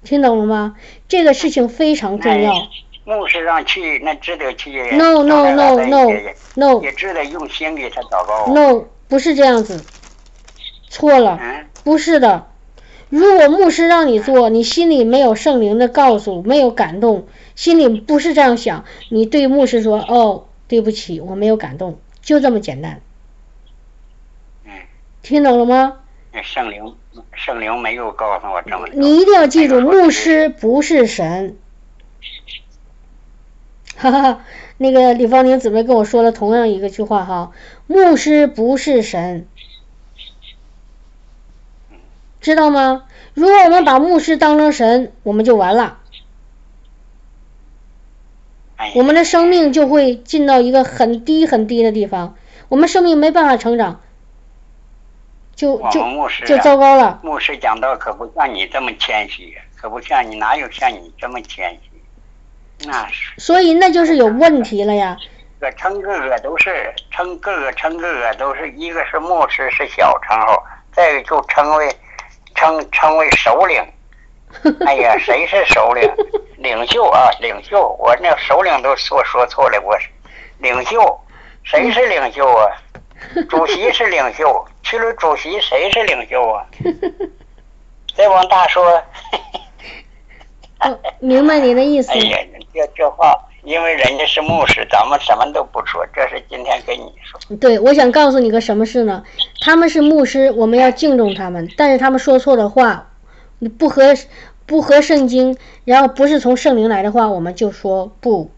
[0.05, 0.77] 听懂了吗？
[1.09, 2.55] 这个事情非常重要。
[3.05, 4.71] 牧师让去，那值得去。
[4.93, 6.07] No no no no
[6.55, 6.81] no。
[6.83, 8.53] 也值得用心给他祷告。
[8.53, 9.85] No，不是这样子，
[10.89, 11.41] 错了。
[11.83, 12.47] 不是的。
[13.09, 23.01] 如果牧师让你做，你心里没有圣灵的告诉，没有感动，心里不是这样想，你对牧师说：“哦，对不起，我没有感动。”就这么简单。
[25.23, 25.99] 听懂了吗？
[26.43, 26.97] 圣灵，
[27.33, 28.89] 圣灵没有告诉我这么。
[28.93, 31.57] 你一定要记住，牧师不是神。
[33.97, 34.45] 哈哈，
[34.79, 37.53] 那个李芳宁姊妹跟我说了同样一个句话哈，
[37.87, 39.47] 牧师不是神，
[42.41, 43.05] 知道吗？
[43.35, 45.99] 如果我们把牧师当成神，我们就完了，
[48.97, 52.35] 我们的生命就会进到一个很低很低的地方，
[52.69, 54.01] 我们生命没办法成长。
[55.63, 57.21] 就就就糟糕了。
[57.23, 62.87] 牧师讲道可不像你这么谦虚，可不像你，哪有像你这么谦虚？
[62.89, 63.41] 那是。
[63.41, 65.17] 所以那就是有问题了呀。
[65.61, 70.61] 个称个个都是称个个称个个都是一个是牧师是小称号，
[70.93, 71.89] 再一个就称为
[72.57, 73.81] 称称为首领。
[74.85, 76.11] 哎呀，谁是首领？
[76.57, 77.97] 领袖啊，领袖！
[78.01, 80.09] 我那首领都说说错了，我是
[80.59, 81.21] 领袖。
[81.63, 82.67] 谁是领袖啊？
[83.49, 86.67] 主席是领袖，去了主席谁是领袖啊？
[88.17, 89.03] 再往大说，
[91.21, 92.11] 明白您的意思。
[92.13, 92.39] 哎呀，
[92.75, 97.57] 这这话，因为人家是牧师，咱们什么都不说，这是今天跟你说。
[97.57, 99.25] 对，我想告诉你个什么事呢？
[99.61, 103.11] 他们是牧师，我们要敬重他们，但是他们说错的话，
[103.79, 104.15] 不合
[104.67, 108.51] 不合圣经，然后不是从圣灵来的话，我们就说不。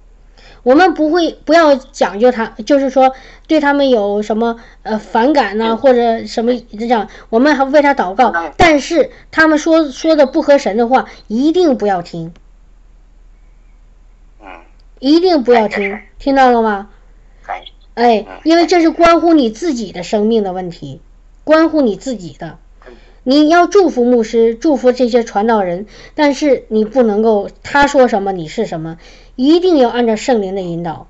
[0.64, 3.12] 我们不会不要讲究他，就是说
[3.46, 8.32] 对他们有什么呃反感呢，或者什么这样，我们还为他祷告。
[8.56, 12.34] 但是他们说说的不合神的话，一定不要听，
[14.98, 16.90] 一定不要听， 听到了吗？
[17.94, 21.00] 哎，因为这是关乎你自己的生命的问题，
[21.44, 22.58] 关乎你自己的。
[23.26, 28.98] 你要祝福牧师，祝福这些传道人，但是你不能够他说什么你是什么，
[29.36, 31.08] 一定要按照圣灵的引导。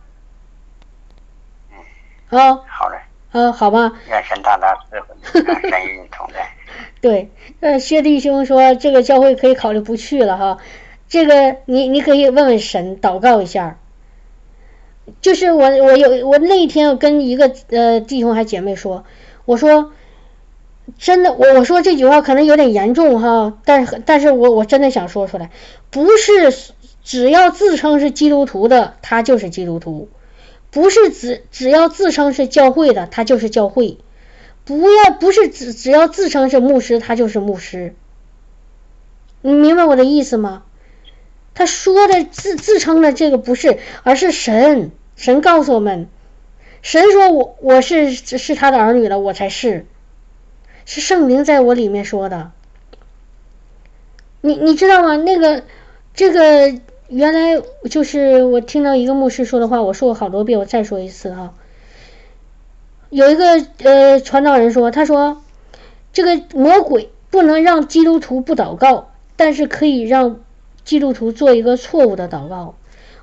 [2.31, 2.99] 啊，好嘞，
[3.33, 3.93] 啊，好吧。
[4.09, 6.49] 愿神大大赐福，愿神与你同在。
[7.01, 10.59] 对，呃，薛弟兄说这个教会可以考虑不去了哈，
[11.07, 13.79] 这个你你可以问问神，祷告一下。
[15.21, 19.05] 就是我我有我那天跟一个呃弟兄还姐妹说，
[19.45, 19.93] 我说
[20.99, 25.51] 真的我我说这句话可能有点严重哈，但是但是我我真的想说出来，
[25.91, 26.51] 不是
[27.05, 30.09] 只要自称是基督徒的他就是基督徒，
[30.71, 33.99] 不是只只要自称是教会的他就是教会。
[34.65, 37.95] 不要不是只只要自称是牧师，他就是牧师。
[39.43, 40.63] 你明白我的意思吗？
[41.53, 46.09] 他说的自自称的这个不是，而是神神告诉我们，
[46.81, 49.85] 神说我我是是他的儿女了，我才是，
[50.87, 52.53] 是圣灵在我里面说的。
[54.41, 55.17] 你你知道吗？
[55.17, 55.63] 那个
[56.15, 61.53] 这个原来就是我听到一个牧师说的话，我说过好多遍，我再说一次啊。
[63.11, 65.43] 有一个呃传道人说，他说
[66.13, 70.41] 这个魔鬼不能让基督徒不祷告，但是可以让
[70.83, 72.75] 基督徒做一个错误的祷告。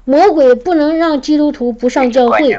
[0.05, 2.57] 魔鬼不能让基督徒不上教会，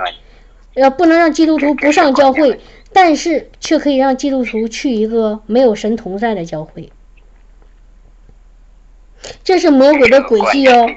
[0.75, 2.61] 呃，不能让基督徒不上教会，
[2.93, 6.93] 但是却可以让基督徒去一个没有神同在的教会。
[9.45, 10.91] 这是魔鬼的诡计哦，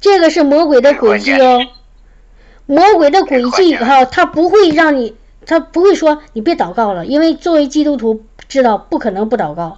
[0.00, 1.60] 这个是魔鬼的诡计哦，
[2.66, 5.16] 魔鬼的诡计哈，他不会让你。
[5.46, 9.76] 他不会说你别祷告了，因为作为基督徒知道不可能不祷告。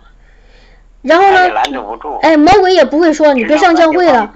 [1.03, 1.51] 然后呢，
[2.22, 4.33] 哎，魔鬼也不会说你别上教会了。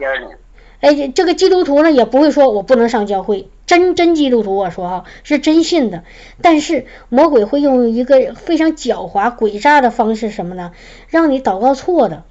[0.80, 3.48] 哎，这个基督徒呢也不会说我不能上教会。
[3.64, 6.02] 真真基督徒我说哈是真信的，
[6.42, 10.72] 但是魔鬼会用一个非常狡猾诡诈的方式什么呢？
[11.06, 12.24] 让你祷告错的。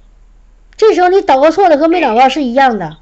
[0.80, 2.96] 这时候你祷告错了和没祷告是一样的。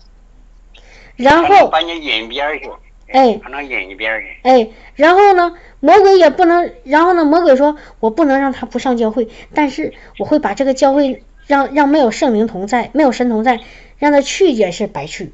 [1.14, 2.68] 然后把你引边去。
[3.06, 4.26] 哎，可能引一边去。
[4.42, 5.54] 哎，然后呢？
[5.78, 7.24] 魔鬼也不能，然后呢？
[7.24, 13.60] 魔鬼说：“我不能让他不上教会，但是我会把这个教会让让没有圣灵同在，没有神同在，
[13.98, 15.32] 让他去也是白去，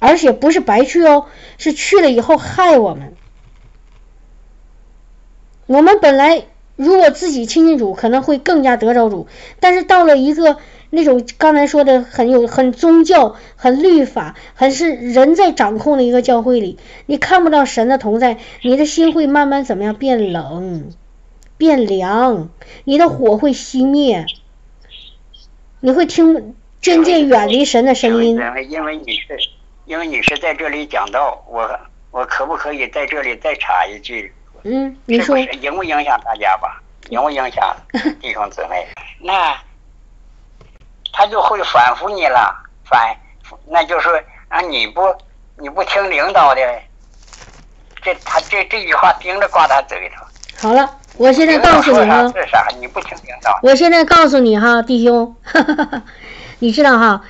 [0.00, 1.26] 而且不是白去哦，
[1.56, 3.14] 是去了以后害我们。
[5.66, 9.28] 我们本来如果自己亲近主，可能会更加得着主，
[9.60, 10.56] 但是到了一个。”
[10.90, 20.92] 那种刚才说的很有很宗教、很律法、很是人在掌控的一个教会里，你看不到神的同在，你的心会慢慢怎么样变冷、
[21.56, 22.48] 变凉，
[22.82, 24.26] 你的火会熄灭，
[25.78, 28.36] 你会听渐渐远离神的声音。
[28.68, 29.38] 因为你是
[29.86, 31.70] 因为你是在这里讲道，我
[32.10, 34.32] 我可不可以在这里再插一句？
[34.64, 36.82] 嗯，你说影不影响大家吧？
[37.10, 37.76] 影不影响
[38.20, 38.84] 弟兄姊妹？
[39.22, 39.56] 那。
[41.12, 43.16] 他就会反复你了，反，
[43.66, 44.08] 那就是
[44.48, 45.02] 啊，你不
[45.56, 46.60] 你不听领导的，
[48.02, 50.24] 这他这这句话盯着挂他嘴头。
[50.68, 52.66] 好了，我现在告诉你哈，是啥？
[52.78, 53.58] 你不听领导。
[53.62, 55.34] 我现在告诉你哈，弟兄，
[56.60, 57.22] 你知道哈，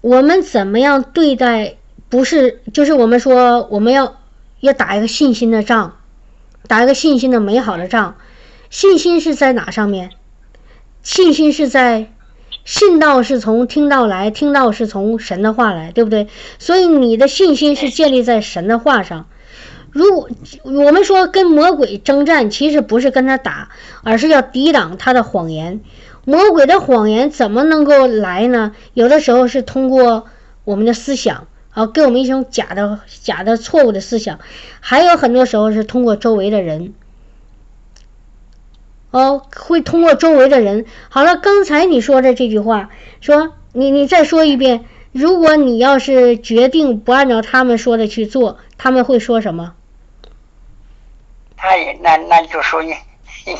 [0.00, 1.76] 我们怎么样对待？
[2.08, 4.16] 不是，就是我们说我们要
[4.60, 5.96] 要打一个信心的仗，
[6.68, 8.16] 打一个信心的美好的仗。
[8.70, 10.10] 信心是在哪上面？
[11.02, 12.10] 信心是在。
[12.64, 16.28] 信道是从听到来，听到是从神的话来，对不对？
[16.58, 19.26] 所以你的信心是建立在神的话上。
[19.90, 20.28] 如果
[20.62, 23.68] 我们说跟魔鬼征战，其实不是跟他打，
[24.02, 25.80] 而是要抵挡他的谎言。
[26.24, 28.72] 魔鬼的谎言怎么能够来呢？
[28.94, 30.24] 有的时候是通过
[30.64, 34.38] 我们的思想，啊，给我们一种假的、假的、错误的思想；
[34.80, 36.94] 还有很多时候是通过周围的人。
[39.14, 40.86] 哦，会通过周围的人。
[41.08, 44.86] 好了，刚才你说的这句话，说你你再说一遍。
[45.12, 49.74] 如果你要是决定不按照他们说的去做，他们会说什么？
[51.56, 52.86] 他也那那就属于
[53.46, 53.56] 你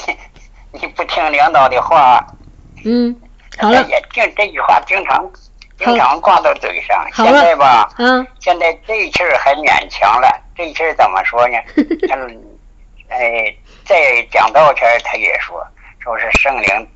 [0.81, 2.27] 你不听领导的话。
[2.85, 3.15] 嗯，
[3.57, 3.87] 好了。
[3.88, 5.31] 也经这句话经常
[5.79, 7.07] 经常挂到嘴上。
[7.15, 10.29] 现在吧，嗯，现在这一气儿还勉强了。
[10.57, 11.57] 这一气儿怎么说呢？
[12.11, 12.17] 他
[13.15, 13.55] 哎。
[13.85, 15.64] 在讲道前，他也说，
[16.00, 16.88] 说是圣灵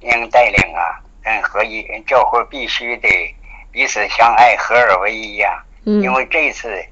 [0.00, 3.08] 应带领啊，嗯，合一教会必须得
[3.70, 5.62] 彼此相爱，合而为一呀。
[5.84, 6.02] 嗯。
[6.02, 6.84] 因为这次，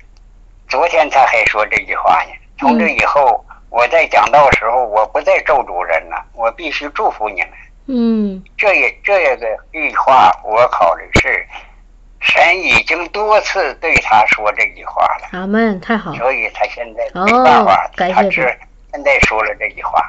[0.69, 2.31] 昨天他还说这句话呢。
[2.59, 7.51] 从这以后，我在讲道时候，我不再咒主人了，我必须祝福你们。
[7.87, 8.45] 嗯。
[8.57, 11.45] 这也这个句话，我考虑是
[12.21, 15.29] 神已经多次对他说这句话了。
[15.33, 16.15] 阿门，太好。
[16.15, 18.57] 所以他现在没办法，他是。
[18.95, 20.01] 现在说了这句话，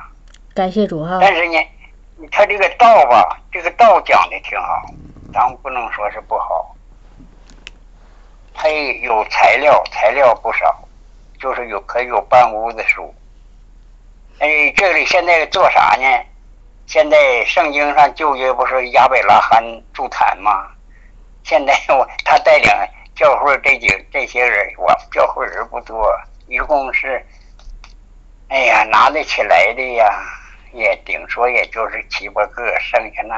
[0.54, 1.18] 感谢主哈。
[1.20, 1.58] 但是呢，
[2.32, 4.86] 他这个道吧，这个道讲的挺好，
[5.34, 6.76] 咱不能说是不好。
[8.54, 10.88] 他有材料，材料不少，
[11.40, 13.12] 就是有可以有半屋子书。
[14.38, 16.06] 哎，这里现在做啥呢？
[16.86, 19.64] 现在圣经上旧约不是亚伯拉罕
[19.96, 20.68] 筑坛吗？
[21.44, 22.70] 现在我他带领
[23.16, 26.08] 教会这几这些人，我教会人不多，
[26.48, 27.26] 一共是，
[28.56, 30.06] 哎呀，拿得起来的呀，
[30.74, 33.38] 也顶说也就是七八个，剩下那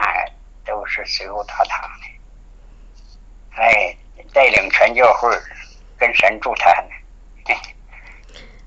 [0.64, 2.06] 都是随后他堂的。
[3.60, 3.98] 哎，
[4.32, 5.36] 带领全教会
[5.98, 6.86] 跟神助坛。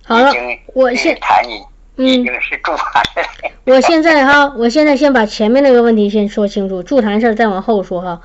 [0.05, 0.35] 好了，
[0.75, 3.51] 我现坛已已经是助坛了。
[3.67, 8.23] 我现在哈，我现在先把前面那个问题先说清楚，助坛事儿再往后说哈。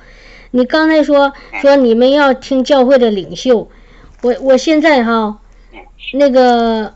[0.50, 3.70] 你刚才说说你们要听教会的领袖，
[4.22, 5.38] 我我现在哈，
[6.14, 6.94] 那个，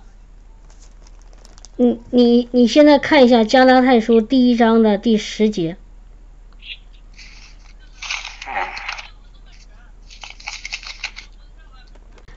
[1.82, 5.78] 你你你现在看一下加拉太书第一章的第十节，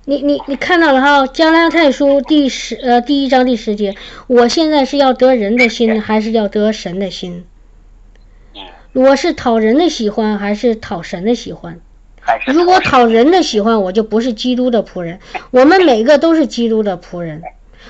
[0.06, 1.28] 你你你看到了哈？
[1.28, 7.44] 加拉太书第十呃第一章第十节，我现在是要得人的心，还是要得神的心？
[8.94, 11.82] 我是讨人的喜欢还是讨神的喜欢？
[12.48, 15.20] 如果讨人的喜欢，我就不是基督的仆人。
[15.52, 17.42] 我们每个都是基督的仆人，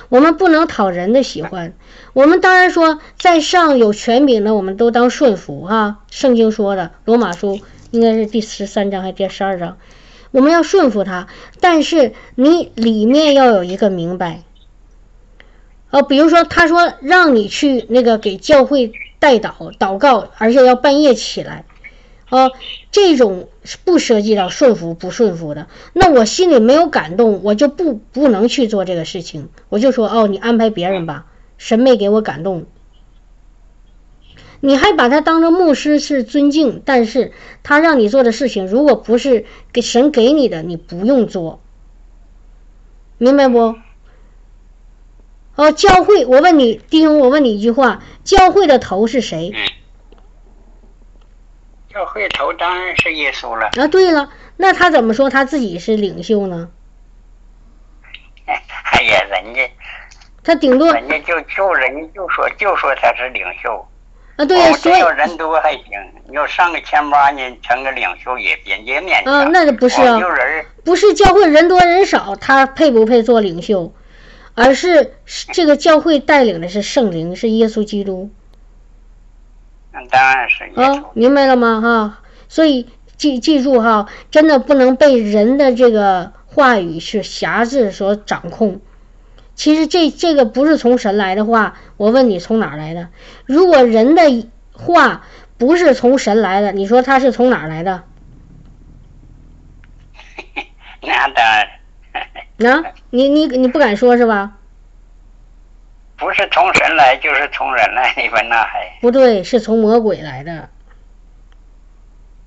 [0.09, 1.73] 我们不能讨人的喜欢。
[2.13, 5.99] 我们当然说，在上有权柄的，我们都当顺服哈。
[6.09, 7.59] 圣经说的，罗马书
[7.91, 9.77] 应该是第十三章还是第十二章，
[10.31, 11.27] 我们要顺服他。
[11.59, 14.41] 但是你里面要有一个明白。
[15.89, 18.91] 哦，比如说他说让你去那个给教会。
[19.23, 21.63] 代祷祷告，而且要半夜起来，
[22.33, 22.49] 啊，
[22.91, 23.47] 这种
[23.85, 29.49] 不涉及到顺服不顺服的，那我心里没有感动，我就不不能去做这个事情。
[29.69, 31.27] 我就说哦，你安排别人吧，
[31.59, 32.65] 神没给我感动。
[34.61, 41.59] 你还把他当成牧师是尊敬，但是他让你做的事情，如果不是给神给你的，你不用做，
[43.19, 43.75] 明白不？
[45.55, 49.53] 哦，教会，我问你，弟兄，我问你一句话：教会的头是谁？
[51.93, 53.69] 教会头当然是耶稣了。
[53.77, 56.69] 啊，对了，那他怎么说他自己是领袖呢？
[58.45, 59.69] 哎呀，人家
[60.43, 63.87] 他顶多人家就就人家就说就说他是领袖。
[64.35, 65.83] 啊，对呀，所以人多还行，
[66.27, 69.31] 你要上个千八呢成个领袖也也也勉强。
[69.31, 70.19] 啊，那不是啊，
[70.83, 73.93] 不是教会人多人少，他配不配做领袖？
[74.55, 75.15] 而是
[75.51, 78.31] 这个教会带领的是圣灵，是耶稣基督。
[79.93, 81.79] 那当然是啊，明白了吗？
[81.79, 82.19] 哈，
[82.49, 88.81] 所以记记住哈，真的不能被人的这个话语是辖制所掌控。
[89.55, 93.09] 其实这这个不是从神来的话，我问你从哪儿来的？
[93.45, 95.21] 如果人的话
[95.59, 98.03] 不是从神来的，你说他是从哪儿来的？
[101.01, 101.67] 那当然。
[102.71, 104.57] 啊，你你你不敢说是吧？
[106.23, 108.97] 不是从神来，就是从人来，你们那还？
[109.01, 110.69] 不对，是从魔鬼来的。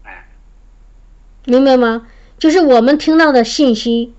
[0.05, 0.11] 嗯
[1.45, 2.07] 明白吗？
[2.39, 4.15] 就是我们听到的信息，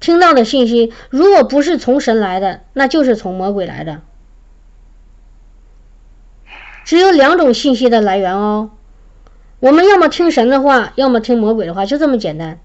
[0.00, 4.02] 听到的信息，如果不是从神来的，那就是从魔鬼来的。
[6.84, 8.72] 只有两种信息的来源哦，
[9.60, 12.58] 我们要么听神的话，要么听魔鬼的话，就这么简单。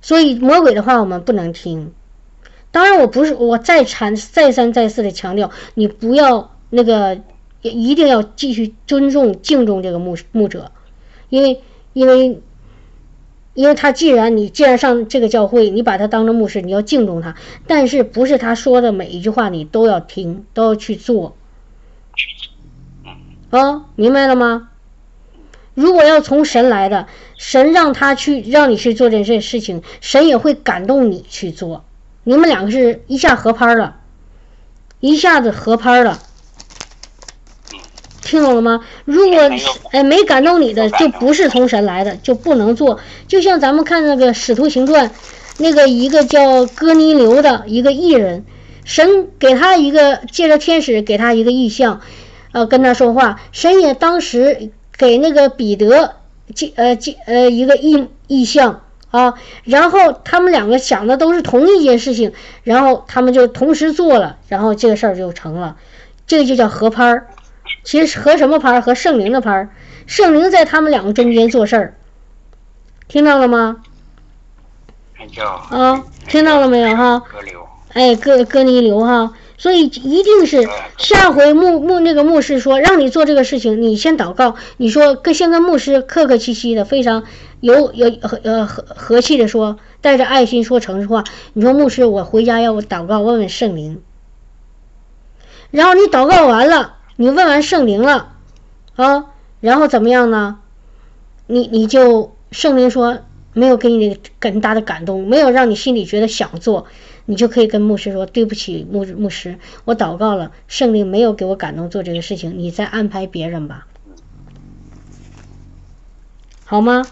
[0.00, 1.94] 所以魔鬼的话我们不能听。
[2.72, 7.20] 当然，我不是我再阐再三再四的强调，你不要那个
[7.62, 10.70] 一定要继续尊重敬重这个牧牧者，
[11.28, 11.60] 因为
[11.92, 12.40] 因为
[13.54, 17.34] 因为他既然你既然上这个教会，你把他当成牧师，你要敬重他。
[17.66, 21.36] 但是不是他说的每一句话你都要听，都要去做？
[23.50, 24.68] 啊，明白了吗？
[25.74, 31.84] 如果要从神来的，神让他去让你去做这件事情，神也会感动你去做。
[32.24, 33.96] 你们两个是一下合拍了，
[35.00, 36.18] 一下子合拍了，
[38.22, 38.84] 听懂了吗？
[39.04, 39.50] 如果
[39.90, 43.00] 哎没感动你的，就不是从神来的，就不能做。
[43.26, 45.08] 就像咱们看那个《使徒行传》，
[45.58, 48.44] 那个一个叫哥尼流的一个艺人，
[48.84, 52.00] 神给他一个借着天使给他一个意象，
[52.52, 54.70] 呃，跟他说话，神也当时。
[54.98, 56.16] 给那个彼得
[56.54, 59.34] 借呃借呃一个意意象啊，
[59.64, 62.32] 然后他们两个想的都是同一件事情，
[62.62, 65.76] 然后他们就同时做了，然后这个事儿就成了，
[66.26, 67.26] 这个就叫合拍儿。
[67.82, 68.80] 其实合什么拍儿？
[68.80, 69.68] 合圣灵的拍儿，
[70.06, 71.94] 圣灵在他们两个中间做事儿，
[73.08, 73.76] 听到了吗？
[75.70, 77.22] 啊，听到了没有哈？
[77.92, 87.24] 哎，哥哥尼流哈，所以一定是下回牧牧那个牧师说让你做这个事情，你先祷告，你说跟先跟牧师客客气气的，非常
[87.60, 88.10] 有有
[88.42, 91.24] 呃和和气的说，带着爱心说诚实话。
[91.52, 94.00] 你说牧师，我回家要我祷告问问圣灵，
[95.70, 98.32] 然后你祷告完了，你问完圣灵了
[98.96, 99.26] 啊，
[99.60, 100.60] 然后怎么样呢？
[101.46, 103.18] 你你就圣灵说
[103.52, 106.86] 没有给你更大的感动，没有让你心里觉得想做。
[107.30, 113.86] 你就可以跟牧师说：“对不起，牧牧师，我祷告了，圣灵没有给我感动做这个事情，你再安排别人吧，
[116.64, 117.06] 好吗？”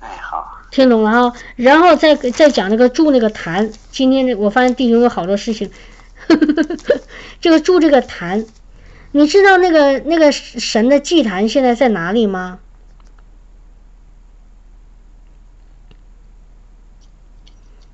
[0.00, 0.58] 哎，好。
[0.70, 3.72] 听懂了哈，然后再再讲那个筑那个坛。
[3.90, 5.70] 今天我发现弟兄有好多事情，
[7.40, 8.44] 这个筑这个坛，
[9.12, 12.58] 你知道那个那个神的祭坛现在在哪里吗？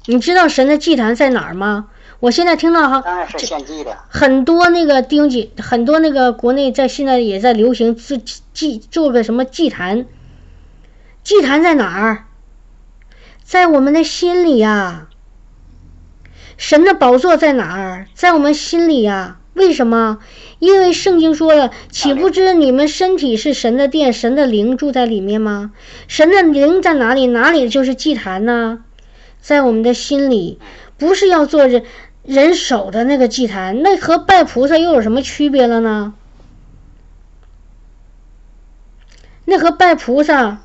[0.07, 1.89] 你知道神的祭坛在哪儿吗？
[2.21, 3.97] 我现在听到哈，当然是献祭的。
[4.09, 8.19] 很多那个丁姐，很多那个国内在现在也在流行自
[8.53, 10.07] 祭做个什么祭坛。
[11.23, 12.25] 祭坛在哪儿？
[13.43, 15.09] 在我们的心里呀。
[16.57, 18.07] 神的宝座在哪儿？
[18.15, 19.39] 在我们心里呀。
[19.55, 20.19] 为什么？
[20.59, 25.73] 因为圣经说了，岂不知你们身体是神的殿，神的灵住在里面吗？
[26.09, 27.27] 神的灵在哪里？
[27.27, 28.85] 哪里就是祭坛呢？
[29.45, 30.59] 在我们的心里，
[30.97, 31.85] 不是要做人
[32.23, 36.15] 人手的那个祭坛，那和拜菩萨又有什么区别了呢？
[39.45, 40.63] 那和拜菩萨、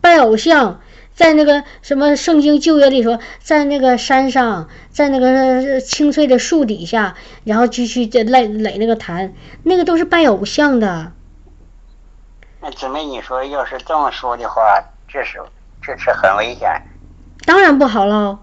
[0.00, 0.80] 拜偶像，
[1.12, 11.10] 在那个什么圣经旧约里说，在那个山上，在那个青翠的树底下，然后继续垒垒那个坛，那个都是拜偶像的。
[12.60, 14.62] 那姊妹，你说要是这么说的话，
[15.08, 15.40] 这是
[15.82, 16.80] 这是很危险。
[17.50, 18.42] 当然不好了。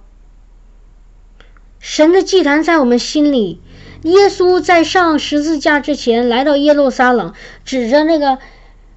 [1.79, 3.61] 神的祭坛在我们心里。
[4.01, 7.31] 耶稣在上十字架之前来到耶路撒冷，
[7.63, 8.37] 指着那个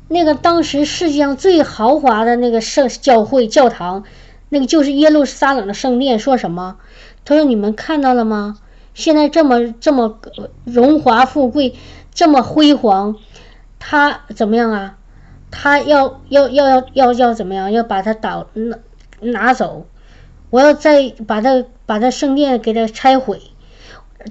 [0.08, 4.02] 那个当时世界上最豪华的那个圣教会教堂，
[4.48, 6.78] 那个就是耶路撒冷的圣殿，说什么？
[7.24, 8.58] 他说：“你们看到了吗？
[8.94, 10.18] 现在这么这么
[10.64, 11.76] 荣华富贵，
[12.12, 13.14] 这么辉煌，
[13.78, 14.98] 他怎么样啊？
[15.52, 17.70] 他要要要要要要怎么样？
[17.70, 18.76] 要把它倒拿
[19.20, 19.86] 拿走。”
[20.50, 23.40] 我要再把它把它圣殿给它拆毁，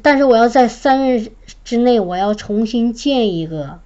[0.01, 1.31] 但是我要在三日
[1.63, 3.79] 之内，我要重新建一个，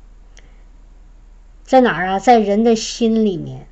[1.64, 2.20] 在哪儿啊？
[2.20, 3.68] 在人的心里面。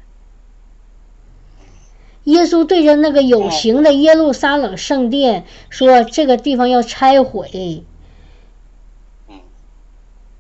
[2.26, 7.84] 耶稣对着那个有形的耶路撒冷圣殿说：“这个地方要拆毁。”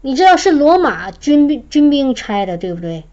[0.02, 3.04] 你知道是罗马军兵军兵拆的，对不对？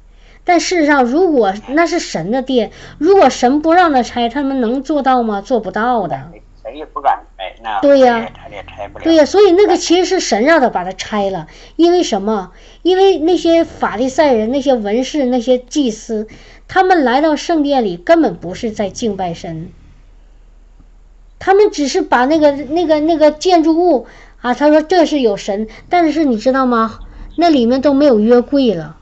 [0.49, 5.43] 但事实上，如果那是神的殿，如果神不让他拆，他们能做到吗？
[5.43, 6.31] 做不到的。
[6.63, 8.31] 谁也不敢拆，那对呀，
[9.03, 11.49] 对呀，所以那个其实是神让他把它拆了。
[11.77, 12.53] 因为什么？
[12.81, 16.27] 因为那些法利赛人、那些文士、那些祭司，
[16.67, 19.71] 他们来到圣殿里根本不是在敬拜神，
[21.39, 24.07] 他们只是把那个、那个、那个建筑物
[24.41, 27.01] 啊，他说这是有神，但是你知道吗？
[27.37, 28.95] 那里面都没有约柜了。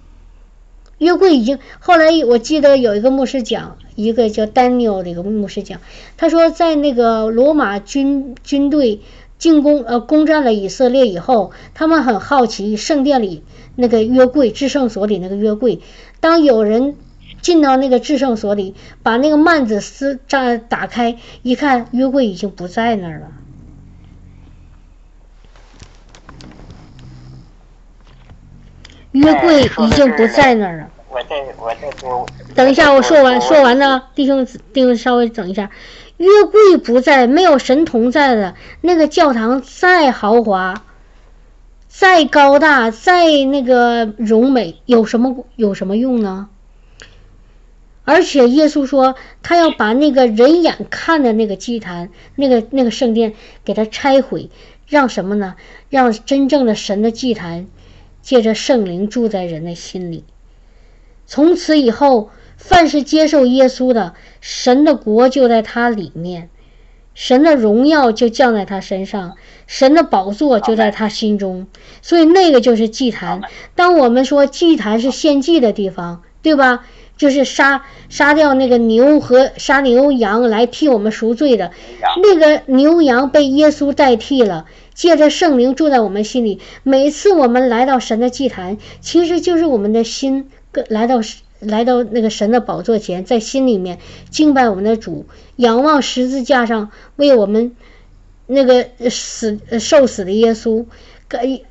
[0.99, 5.81] 约柜已经后来，我记得有一个牧师讲，一个叫 Daniel 的一个牧师讲，
[6.17, 9.01] 他说在那个罗马军军队
[9.39, 13.43] 进攻呃攻占了以色列以后，他们很好奇圣殿里
[13.75, 15.81] 那个约柜至圣所里那个约柜，
[16.21, 16.97] 当有人
[17.43, 23.27] 进到那个至圣所里，把那个幔子撕扎打开一看，约柜已经不在那儿了。
[29.17, 30.89] 约柜已经不在那儿了。
[31.09, 32.27] 我再我再说。
[32.55, 35.71] 等一下，我说完说完呢，弟兄弟兄稍微等一下。
[36.19, 40.83] 约柜不在，没有神童在的那个教堂再豪华、
[41.89, 46.49] 再高大、再那个荣美，有什么有什么用呢？
[48.05, 54.51] 而且耶稣说，他要把那个人眼看的那个祭坛、那个那个圣殿给他拆毁，
[54.87, 55.57] 让什么呢？
[55.91, 57.67] 让真正的神的祭坛。
[58.27, 60.25] 借着圣灵住在人的心里，
[61.27, 66.51] 从此以后，凡是接受耶稣的，神的国就在他里面，
[67.15, 69.37] 神的荣耀就降在他身上，
[69.69, 71.69] 神的宝座就在他心中。
[72.03, 73.43] 所以那个就是祭坛。
[73.77, 76.85] 当我们说祭坛是献祭的地方，对吧？
[77.17, 81.71] 就是杀杀掉那个牛和杀牛羊来替我们赎罪的，
[82.25, 84.67] 那个牛羊被耶稣代替了。
[84.97, 90.49] 借着圣灵住在我们心里，每次我们来到神的祭坛，其实就是我们的心
[90.89, 91.21] 来到
[91.61, 93.99] 来到那个神的宝座前，在心里面
[94.31, 95.27] 敬拜我们的主，
[95.57, 97.77] 仰望十字架上为我们
[98.47, 100.87] 那个死受死的耶稣，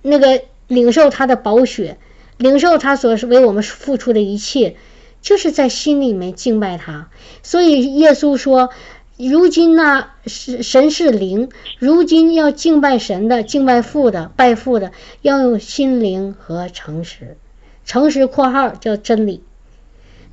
[0.03, 1.97] 那个领受他的宝血，
[2.37, 4.75] 领受他所为我们付出的一切，
[5.23, 7.09] 就是在心里面敬拜他。
[7.41, 8.69] 所以耶稣说。
[9.17, 11.49] 如今呢，是神是灵。
[11.79, 14.91] 如今要敬拜神的、敬拜父的、拜父的，
[15.21, 17.37] 要用心灵和诚实。
[17.85, 19.43] 诚实（括号叫真理），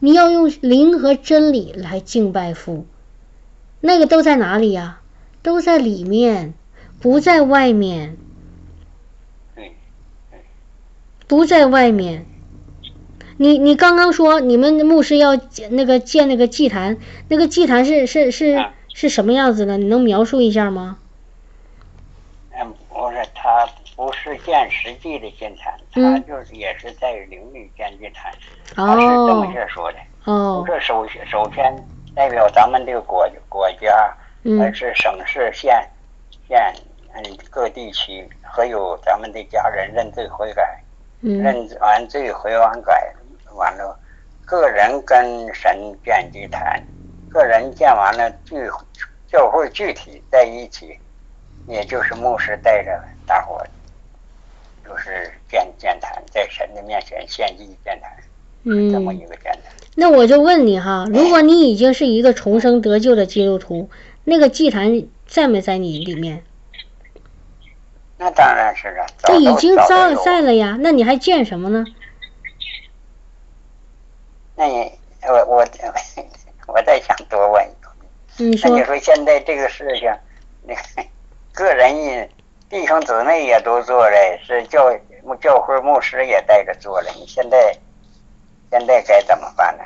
[0.00, 2.86] 你要用灵和真理来敬拜父。
[3.80, 5.00] 那个都在哪里呀？
[5.42, 6.54] 都在里面，
[7.00, 8.16] 不在外面。
[11.26, 12.26] 不在外面。
[13.42, 15.36] 你你刚刚说你们牧师要
[15.70, 18.64] 那个建那个祭坛，那个祭坛是是是
[18.94, 19.76] 是什么样子的？
[19.78, 20.98] 你能描述一下吗？
[22.52, 28.32] 嗯，不是，他不是建实际的祭坛，他就是也是在灵里建祭坛。
[28.76, 29.98] 他是这么些说的。
[30.26, 30.62] 哦。
[30.64, 31.74] 这首先首先
[32.14, 34.16] 代表咱们这个国国家，
[34.56, 35.84] 还是省市县
[36.46, 36.72] 县
[37.16, 40.80] 嗯各地区，还有咱们的家人认罪悔改，
[41.22, 43.12] 认完罪悔完改。
[43.54, 43.98] 完了，
[44.44, 46.82] 个人跟神建祭坛，
[47.28, 48.56] 个人建完了聚
[49.30, 50.98] 教会具体在一起，
[51.66, 53.64] 也就是牧师带着大伙，
[54.84, 58.10] 就是建建坛，在神的面前献祭建坛，
[58.64, 59.72] 这么一个建坛。
[59.94, 63.90] 那我就问你哈，如果你已经是一个重生得救的基督徒，
[64.24, 66.42] 那个祭坛在没在你里面？
[68.18, 71.84] 那当然是了，这已经在在了呀，那你还建什么呢？
[74.54, 74.90] 那你
[75.22, 75.66] 我我
[76.68, 80.12] 我再想多问一个，那你说现在这个事情，
[80.66, 80.74] 你
[81.52, 82.28] 个人
[82.68, 84.94] 弟兄姊妹也都做了，是教
[85.40, 87.76] 教会牧师也带着做了，你现在
[88.70, 89.84] 现在该怎么办呢？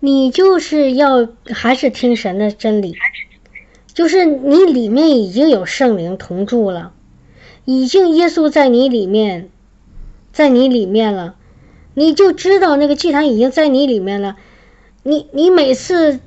[0.00, 2.96] 你就是要还是听神的真理，
[3.94, 6.92] 就是你里面已经有圣灵同住了，
[7.64, 9.48] 已经耶稣在你里面，
[10.32, 11.34] 在你里面了。
[11.98, 14.36] 你就知道那个祭坛已经在你里面了，
[15.02, 16.20] 你你每次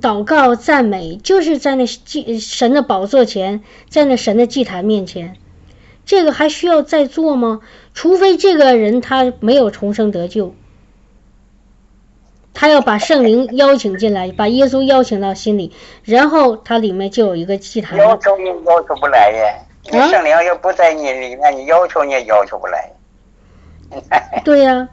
[0.00, 5.36] 祷告赞美就是在那祭神的宝座前，在那神的祭坛面前，
[6.06, 7.60] 这个还需要再做吗？
[7.92, 10.54] 除非这个人他没有重生得救，
[12.54, 17.98] 他要把圣灵邀请进来，把耶稣邀请到心里，然后他里面就有一个祭坛。
[17.98, 19.54] 要求你要求不来呀，
[19.84, 22.90] 你圣灵要不在你里面，你要求你也要求不来。
[24.46, 24.88] 对呀。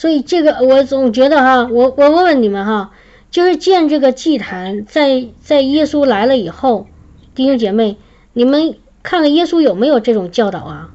[0.00, 2.92] 所以这个我总觉得哈，我我问问你们哈，
[3.30, 6.86] 就是建这个祭坛，在在耶稣来了以后，
[7.34, 7.98] 弟兄姐妹，
[8.32, 10.88] 你们看看耶稣有没有这种教导啊？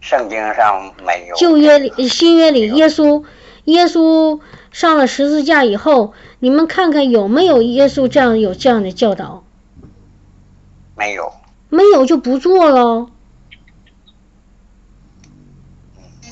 [0.00, 1.36] 圣经上没有。
[1.36, 3.22] 旧约里、新约里，耶稣
[3.64, 4.40] 耶稣
[4.72, 9.44] 上了十字架以后，你们看看有没有耶稣这样有这样的教导？
[10.96, 11.32] 没有。
[11.68, 13.10] 没有就不做喽。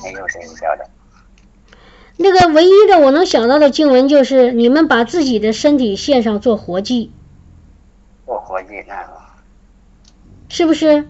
[0.03, 0.89] 没有谁晓得。
[2.17, 7.11] 那个唯一的我能想到的经文就是，你们把自己的身体献上做活祭。
[8.25, 9.13] 做活祭那个。
[10.49, 11.09] 是不是？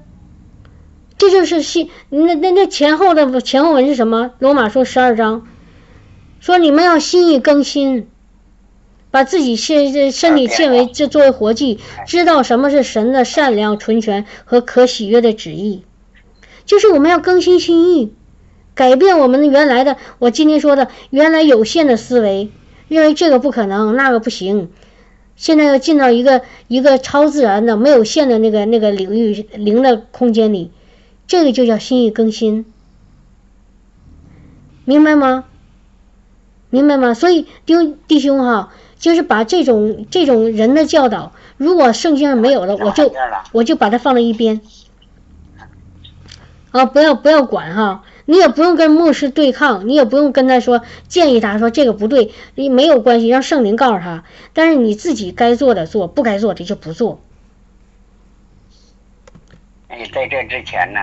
[1.19, 4.33] 这就是信那那那前后的前后文是什么？
[4.39, 5.47] 罗马书十二章
[6.41, 8.09] 说你们要心意更新，
[9.11, 15.85] 把自己献身体献为这作为活祭，知道什么是神的善良、纯全和可喜悦的旨意，
[16.67, 18.15] 就是我们要更新心意。
[18.77, 22.51] 改变我们原来的，我今天说的原来有限的思维，
[22.89, 24.71] 认为这个不可能，那个不行。
[25.35, 30.71] 现在要进到一个一个超自然的、没有限的那个那个领域零的空间里，
[31.27, 32.67] 这个就叫心意更新，
[34.85, 35.45] 明白吗？
[36.69, 37.15] 明白吗？
[37.15, 37.75] 所以弟
[38.07, 43.11] 弟兄哈，就是把这种这种人的教导，如果圣经上没有了，我就
[43.53, 44.61] 我就把它放到一边，
[46.73, 48.05] 啊，不要不要管哈。
[48.27, 54.25] 你也不用跟牧师对抗，你也不用跟他说建议他说这个不对，你没有关系，让圣灵告诉他。
[54.53, 57.23] 但是你自己该做的做，不该做的就不做。
[59.89, 61.01] 哎，在这之前呢，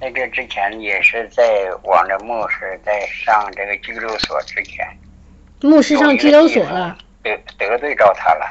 [0.00, 1.42] 在这之前也是在
[1.82, 4.86] 往这牧师在上这个拘留所之前，
[5.60, 8.46] 牧师上拘留所了，得得罪着他了，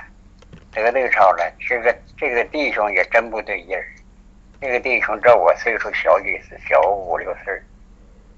[0.74, 1.50] 得罪着了。
[1.66, 3.86] 这个这个弟兄也真不对劲儿，
[4.60, 7.58] 这个弟兄照我岁数小几岁，小五六岁。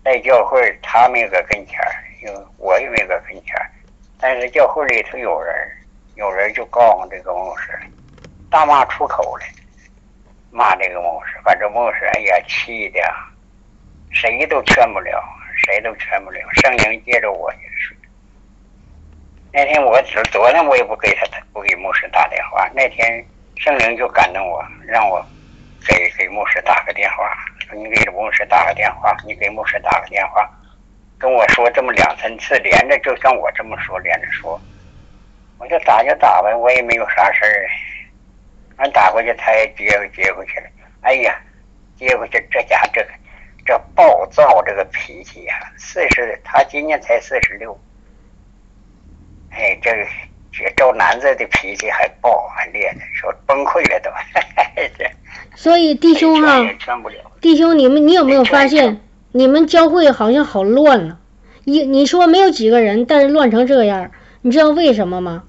[0.08, 1.92] 在教会，他没搁跟前儿，
[2.22, 3.70] 有我也没搁跟前儿，
[4.22, 5.54] 但是教会里头有人，
[6.16, 7.78] 有人就告诉这个牧师，
[8.50, 9.44] 大骂出口了，
[10.50, 13.02] 骂这个牧师，把这牧师哎呀气的，
[14.10, 15.22] 谁都劝不了，
[15.66, 16.40] 谁都劝不了。
[16.54, 17.94] 圣灵接着我也是，
[19.52, 23.22] 那天我昨昨天我也不给他不给牧师打电话，那天
[23.58, 25.22] 圣灵就感动我，让我
[25.88, 27.34] 给给牧师打个电话，
[27.74, 30.50] 你给牧师打个电话，你给牧师打个电话，
[31.18, 34.60] 跟我说这么两三次连着，就像我这么说连着说，
[35.58, 37.70] 我就打就打呗，我也没有啥事儿，
[38.78, 40.68] 俺打过去他也接接过去了，
[41.02, 41.40] 哎呀，
[41.98, 43.10] 接过去这家这个
[43.66, 47.78] 这暴躁这个脾气呀，四十他今年才四十六。
[49.50, 50.06] 哎，这个
[50.52, 54.12] 这赵男子的脾气还暴还烈的，说崩溃了都。
[55.56, 56.64] 所以弟兄哈，
[57.42, 61.20] 弟兄你们你有没有发现，你们教会好像好乱了？
[61.66, 64.12] 一你说没有几个人，但是乱成这样，
[64.42, 65.44] 你知道为什么吗？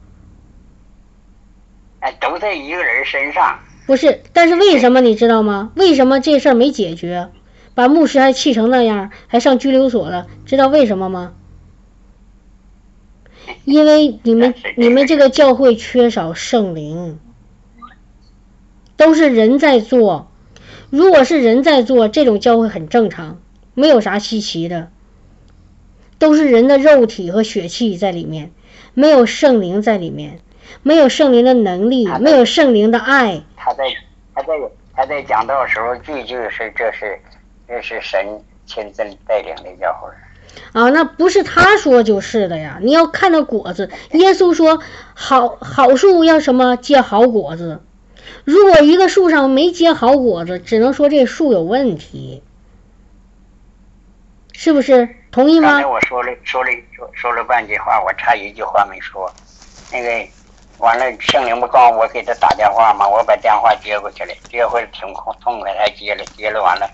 [2.01, 3.59] 哎，都在一个人身上。
[3.86, 5.72] 不是，但是为什么你知道吗？
[5.74, 7.28] 为什么这事儿没解决，
[7.74, 10.26] 把牧师还气成那样，还上拘留所了？
[10.45, 11.34] 知道为什么吗？
[13.64, 17.18] 因为你们你们这个教会缺少圣灵，
[18.99, 20.30] 都是人在做。
[20.90, 23.38] 如果是人在做，这种教会很正常，
[23.72, 24.90] 没有啥稀奇的。
[26.18, 28.51] 都是人的肉体和血气在里面，
[28.92, 30.40] 没有圣灵在里面，
[30.82, 33.42] 没有圣灵的能力，没有圣灵的爱。
[33.57, 33.84] 他在
[34.34, 34.49] 他在
[34.94, 37.18] 他在讲道时候，句句是这是
[37.68, 40.11] 这是神亲自带领的教会。
[40.72, 42.80] 啊，那不是他说就是的呀！
[42.82, 44.80] 你要看到果子，耶稣说
[45.14, 47.80] 好好树要什么结好果子。
[48.49, 52.42] 如果一个树上没结好果子，只能说这树有问题，
[54.55, 55.07] 是不是？
[55.30, 55.68] 同意吗？
[55.68, 59.30] 刚才我说了说了说说了半句话，我差一句话没说。
[59.90, 60.09] 那个
[60.78, 63.07] 完了，圣灵不告诉我给他打电话吗？
[63.07, 65.07] 我把电话接过去了，接回来挺
[65.42, 66.90] 痛快，他接了接了完了。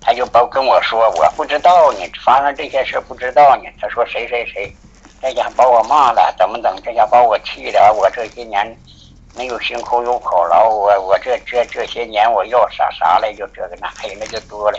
[0.00, 3.70] 他就包跟我说，我不知道呢，发生这些事不知道呢。
[3.80, 4.76] 他说谁谁谁，
[5.22, 8.76] 这家把我骂了，怎么怎么，这家把我气的，我这些年
[9.38, 14.78] 没有辛苦有苦劳，我我这这这些年我要啥啥来，就这个那黑了就多了。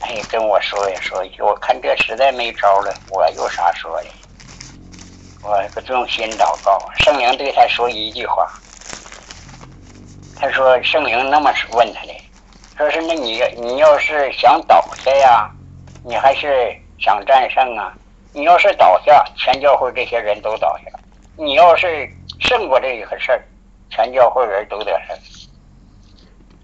[0.00, 4.10] 哎，跟我说一说一句，我看这实在没招了，我有啥说的？
[5.42, 8.46] 我不用心祷告，圣灵对他说一句话，
[10.38, 12.12] 他说圣灵那么问他的。
[12.76, 15.50] 说是那你你要是想倒下呀，
[16.04, 17.94] 你还是想战胜啊？
[18.34, 20.84] 你要是倒下，全教会这些人都倒下；
[21.36, 22.06] 你要是
[22.40, 23.42] 胜过这一个事儿，
[23.90, 25.16] 全教会人都得胜。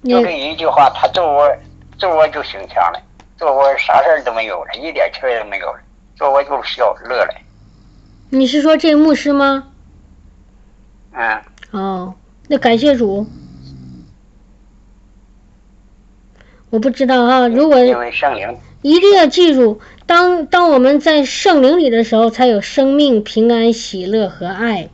[0.04, 1.56] 就这一句话，他坐窝
[1.98, 3.00] 坐窝就行强了，
[3.36, 5.80] 坐窝啥事儿都没有了，一点气儿都没有了，
[6.14, 7.34] 坐窝就笑乐了。
[8.30, 9.68] 你是说这牧师吗？
[11.12, 11.42] 嗯。
[11.70, 12.14] 哦，
[12.48, 13.26] 那感谢主。
[16.70, 17.78] 我不知道啊，如果
[18.82, 24.90] 一定要记住，当当我们在圣灵里的时候，才有生命、平安、喜乐和爱。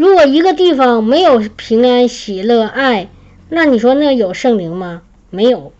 [0.00, 3.10] 如果一个地方没有平安、喜乐、爱，
[3.50, 5.02] 那你说那有圣灵吗？
[5.28, 5.74] 没有。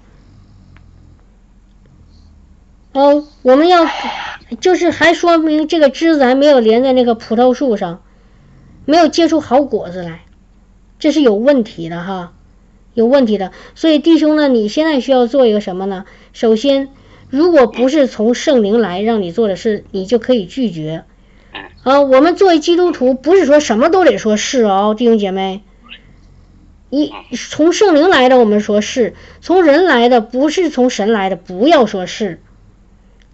[2.92, 3.86] 哦，我们要
[4.60, 8.02] 就是还说明这个枝子还没有连在那个葡萄树上，
[8.84, 10.26] 没有结出好果子来，
[10.98, 12.34] 这是有问题的哈。
[12.92, 16.04] 有问题的，所以弟兄呢，你现在需要做一个什么呢？
[16.34, 16.90] 首先，
[17.30, 21.04] 如果不是从圣灵来让你做的事，你就可以拒绝。
[21.82, 25.62] 啊，我们作为基督徒，不是说什么都得说是哦，弟兄姐妹。
[26.90, 27.12] 一
[27.48, 32.40] 从圣灵来的，我们说是；从人来的，不是从神来的，不要说是。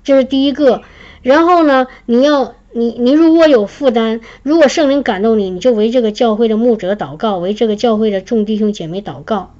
[0.04, 0.82] 这是第一个。
[1.22, 2.54] 然后呢，你要。
[2.72, 9.54] 你你如果有负担，如果圣灵感动你，你就为这个教会的牧者祷告，为这个教会的众弟兄姐妹祷告。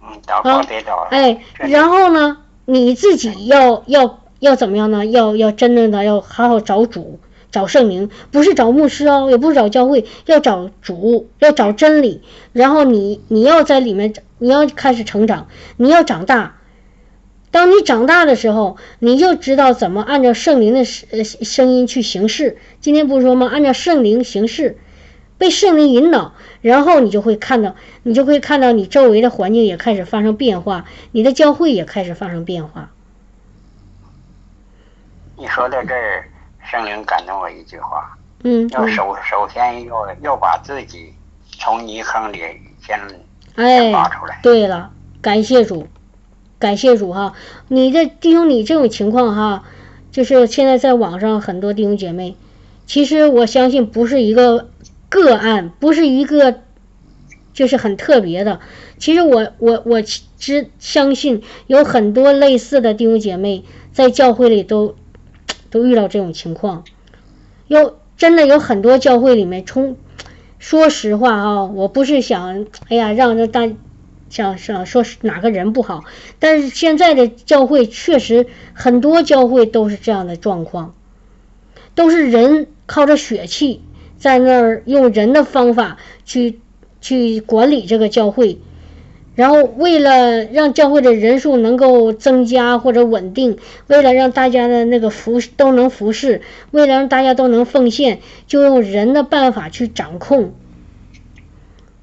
[0.00, 1.02] 嗯祷告得祷。
[1.10, 5.06] 哎，然后呢，你自己要要要怎么样呢？
[5.06, 7.20] 要要真正的要好好找主，
[7.52, 12.22] 找圣灵，不是找牧师哦，也不是找教会，要找主，要找真理。
[12.52, 16.56] 然后你你要在里面，你要开始成长，你要长大。
[17.52, 22.56] 当你长大的时候，你就知道怎么按照圣灵的声声音去行事。
[22.80, 23.48] 今天不是说吗？
[23.48, 24.76] 按照圣灵行事，
[25.38, 32.90] 被圣灵引导，然后你就会看到，你就会看到你周围的环境也开始发生变化，你的教会也开始发生变化。
[35.42, 36.24] 你说到这儿，
[36.64, 41.12] 圣灵感动我一句话，嗯，要首首先要要把自己
[41.58, 42.38] 从泥坑里
[42.80, 42.96] 先
[43.56, 44.38] 先拔出来。
[44.40, 45.88] 对了，感谢主。
[46.60, 47.32] 感谢主哈，
[47.66, 49.64] 你这弟兄你这种情况哈，
[50.12, 52.36] 就是现在在网上很多弟兄姐妹，
[52.86, 54.68] 其实我相信不是一个
[55.08, 56.60] 个案，不是一个
[57.52, 58.60] 就是很特别的。
[58.96, 60.02] 其实我我我
[60.38, 64.94] 只相信有很多类似的弟兄姐妹在教会里都
[65.72, 66.84] 都遇到这种情况，
[67.66, 69.96] 有真的有很多教会里面，从
[70.60, 73.68] 说实话啊，我不是想哎呀让这大
[74.28, 76.04] 想想说哪个人不好，
[76.38, 80.94] 但是现在的教会确实很多教会都是这样的状况，
[81.94, 83.80] 都是人靠着血气
[84.18, 86.60] 在那儿用人的方法去
[87.00, 88.58] 去管理这个教会。
[89.34, 93.56] 然后，为了让教会的人数能够增加或者稳定，
[93.86, 100.52] 为了让大家的那个服都能服侍，为了让大家都能奉献，就用人的办法去掌控。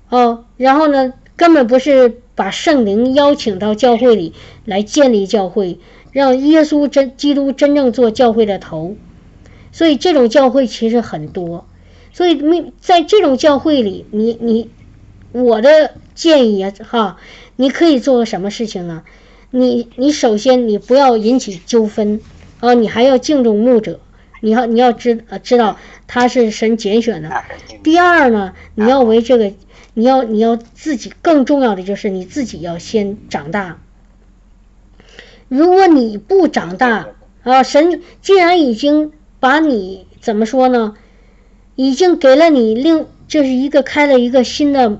[0.10, 4.34] 哦，然后呢，根本不是把圣灵邀请到教会里
[4.66, 5.78] 来建立教会，
[6.12, 8.96] 让耶稣真基督真正做教会的头。
[9.72, 11.68] 所以这种教会其实很多。
[12.12, 14.72] 所以没在这种教会里，你你
[15.32, 15.92] 我的。
[16.20, 17.18] 建议啊，哈，
[17.56, 19.04] 你可以做个什么事情呢？
[19.52, 22.20] 你你首先你不要引起纠纷
[22.60, 24.02] 啊，你还要敬重牧者，
[24.42, 27.46] 你要你要知呃知道他是神拣选的。
[27.84, 29.54] 第二呢，你要为这个，
[29.94, 33.80] 你要你要自己更重要的就是你自己要先长大。
[35.48, 37.08] 如果你不长大
[37.44, 40.98] 啊，神既然已经把你怎么说呢？
[41.78, 45.00] 已经给了你另就是一个开了一个新的。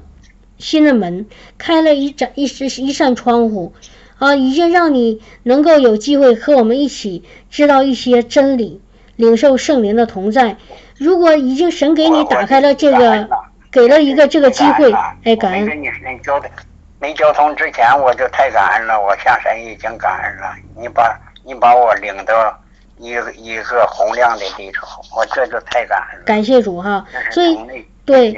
[0.60, 1.26] 新的门
[1.58, 3.74] 开了一盏一扇一扇窗户，
[4.18, 8.82] 啊，已经让你能够有机会和我们一起知道一些真理，
[9.16, 10.58] 领受圣灵的同在。
[10.98, 13.30] 如果已经神给你打开了这个，
[13.72, 14.92] 给了一个这个机会，
[15.24, 15.66] 哎，感恩。
[16.04, 16.42] 没交
[17.00, 19.02] 没交通之前，我就太感恩了。
[19.02, 20.54] 我向神已经感恩了。
[20.78, 22.62] 你把你把我领到
[22.98, 24.84] 一个一个洪亮的地方，
[25.16, 26.26] 我这就太感恩了。
[26.26, 27.58] 感谢主哈，所以。
[28.10, 28.36] 对，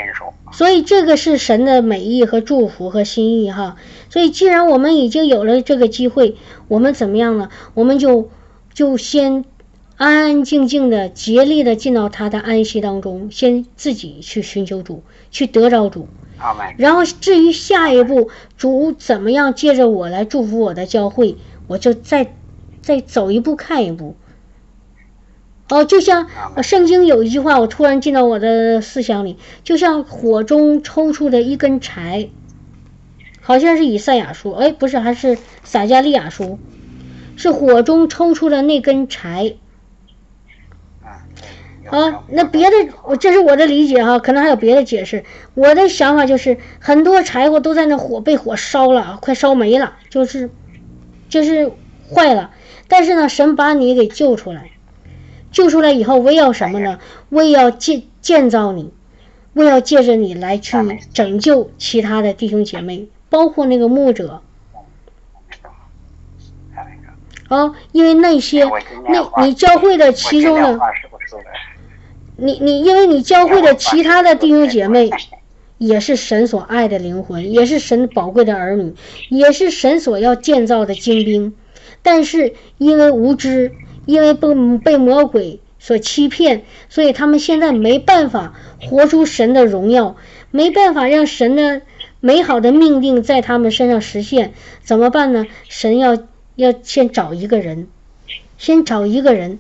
[0.51, 3.77] 所以这个是神的美意和祝福和心意哈。
[4.09, 6.35] 所以既然我们已经有了这个机会，
[6.67, 7.49] 我们怎么样呢？
[7.73, 8.29] 我们就
[8.73, 9.45] 就先
[9.95, 16.07] 安安静静的、竭力的进到他的安息当中，先自己去寻求主，去得着主。
[16.77, 22.33] 然后至于下一步，主怎么样借着我来祝福我的教会，我就再
[22.81, 24.15] 再走一步看一步。
[25.71, 26.27] 哦，就像
[26.61, 32.27] 圣经有一句话，我突然进到我的思想里，就像火中抽出的一根柴，
[33.39, 36.59] 好像是以赛亚书，哎，不是，还是撒加利亚书，
[37.37, 39.53] 是火中抽出的那根柴。
[41.89, 45.23] 啊，那别的，我这是我的理解哈，可能还有别的解释。
[45.53, 50.49] 我的想法就是，很多柴火都在那火被火烧了，快烧没了，就是，
[51.29, 51.71] 就是
[52.13, 52.51] 坏了。
[52.89, 54.70] 但是呢，神把你给救出来。
[55.51, 56.99] 救出来以后，为要什么呢？
[57.29, 58.93] 为要建建造你，
[59.53, 60.77] 为要借着你来去
[61.13, 64.41] 拯救其他的弟兄姐妹，包括那个牧者。
[67.49, 68.65] 啊，因为那些
[69.09, 70.79] 那你教会的其中的，
[72.37, 75.09] 你你因为你教会的其他的弟兄姐妹，
[75.77, 78.95] 也是神所爱的灵魂，也是神宝贵的儿女，
[79.27, 81.53] 也是神所要建造的精兵，
[82.01, 83.73] 但是因为无知。
[84.11, 84.47] 因为被
[84.83, 90.15] 被魔鬼所欺骗，所以他们现在没办法活出神的荣耀，
[90.51, 91.81] 没办法让神的
[92.19, 94.53] 美好的命定在他们身上实现。
[94.83, 95.45] 怎么办呢？
[95.69, 96.17] 神要
[96.55, 97.87] 要先找一个人，
[98.57, 99.59] 先找一个人，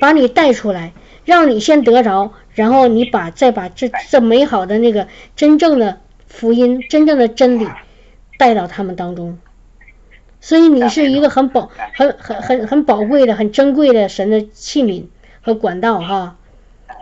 [0.00, 0.92] 把你带出来，
[1.24, 7.68] 让你先得着，然后你把再把这这美好的那个真正的福音、真正的真理
[8.36, 9.38] 带到他们当中。
[10.42, 15.04] 所以你是一个很宝、很很很很宝贵的、很珍贵的神的器皿
[15.40, 16.36] 和管道哈。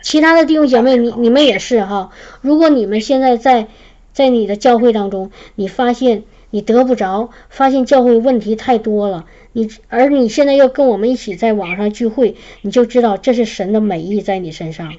[0.03, 2.11] 其他的弟兄姐妹，你你们也是哈。
[2.43, 3.68] 如果你们现在在
[4.12, 14.93] 在你的教会当中，你发现你得不着，发现教会问题太多了，你而你现在又跟我们一起在网上聚会，你就知道这是神的美意在你身上，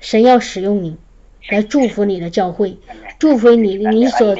[0.00, 0.96] 神要使用你。
[1.48, 2.78] 来祝福你的教会，
[3.18, 4.34] 祝福你你所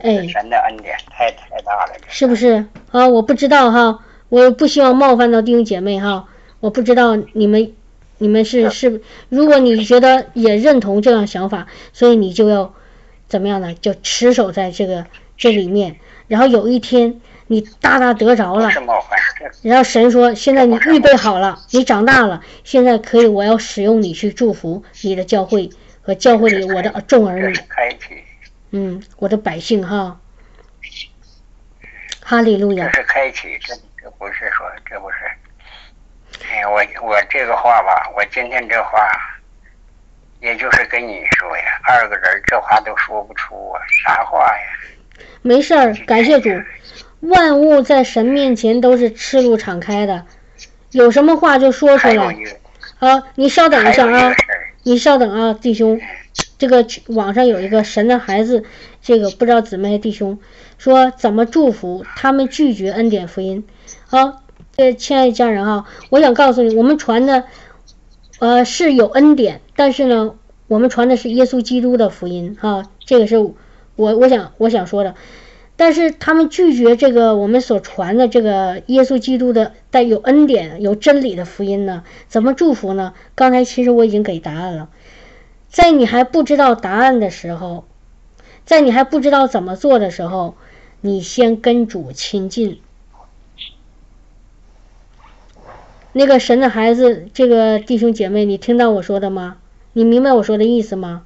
[0.00, 3.08] 哎，神的恩典太太大了，是不是啊？
[3.08, 6.26] 我不知道哈，我不希望冒犯到弟兄姐妹哈，
[6.60, 7.72] 我不知道你们
[8.18, 12.74] 你们是是，如果你觉得也认同这样想法，所以你就要
[13.28, 13.74] 怎么样呢？
[13.80, 15.06] 就持守在这个
[15.36, 15.96] 这里面，
[16.26, 18.68] 然后有一天你大大得着了，
[19.62, 25.70] 然后神说现在你预备好了，你长大了，现在可以我要使用你去祝福你的教会。
[26.08, 27.54] 和教会里我的众儿女，
[28.70, 30.18] 嗯，我的百姓哈，
[32.22, 32.88] 哈利路亚。
[32.88, 35.16] 这是开启，这这不是说，这不是。
[36.50, 39.06] 哎，我我这个话吧，我今天这话，
[40.40, 45.24] 也就是跟你说呀，二个人这话都说不出啊，啥话呀？
[45.42, 46.48] 没事儿，感谢主，
[47.20, 50.24] 万物在神面前都是赤露敞开的，
[50.92, 52.34] 有什么话就说出来。
[52.98, 54.34] 啊，你稍等一下啊
[54.88, 56.00] 你稍等啊，弟兄，
[56.56, 58.64] 这个网上有一个神的孩子，
[59.02, 60.38] 这个不知道姊妹弟兄
[60.78, 63.66] 说怎么祝福他们拒绝恩典福音
[64.08, 64.40] 啊？
[64.74, 67.44] 这亲爱的家人啊，我想告诉你，我们传的
[68.38, 70.36] 呃是有恩典，但是呢，
[70.68, 73.54] 我们传的是耶稣基督的福音啊，这个是我
[73.96, 75.14] 我想我想说的。
[75.80, 82.02] 但是他们拒绝这个我们所传的这个耶稣基督的带有恩典、有真理的福音呢？
[82.26, 83.14] 怎么祝福呢？
[83.36, 84.88] 刚才其实我已经给答案了，
[85.68, 87.84] 在你还不知道答案的时候，
[88.66, 90.56] 在你还不知道怎么做的时候，
[91.00, 92.80] 你先跟主亲近。
[96.12, 99.58] 那个神的孩子，这个弟兄姐妹，你听到我说的吗？
[99.92, 101.22] 你明白我说的意思吗？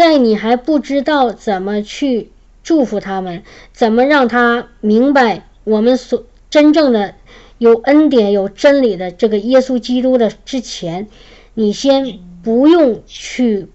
[0.00, 2.30] 在你还不知道怎么去
[2.62, 3.42] 祝福他们，
[3.74, 7.16] 怎么让他明白我们所真正的
[7.58, 11.06] 有恩典、有真理的这个耶稣基督的之前，
[11.52, 13.68] 你先不用去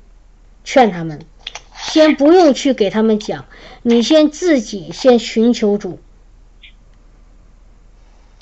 [0.64, 1.20] 劝他们，
[1.78, 3.46] 先不用去给他们讲，
[3.84, 6.00] 你先自己先寻求主，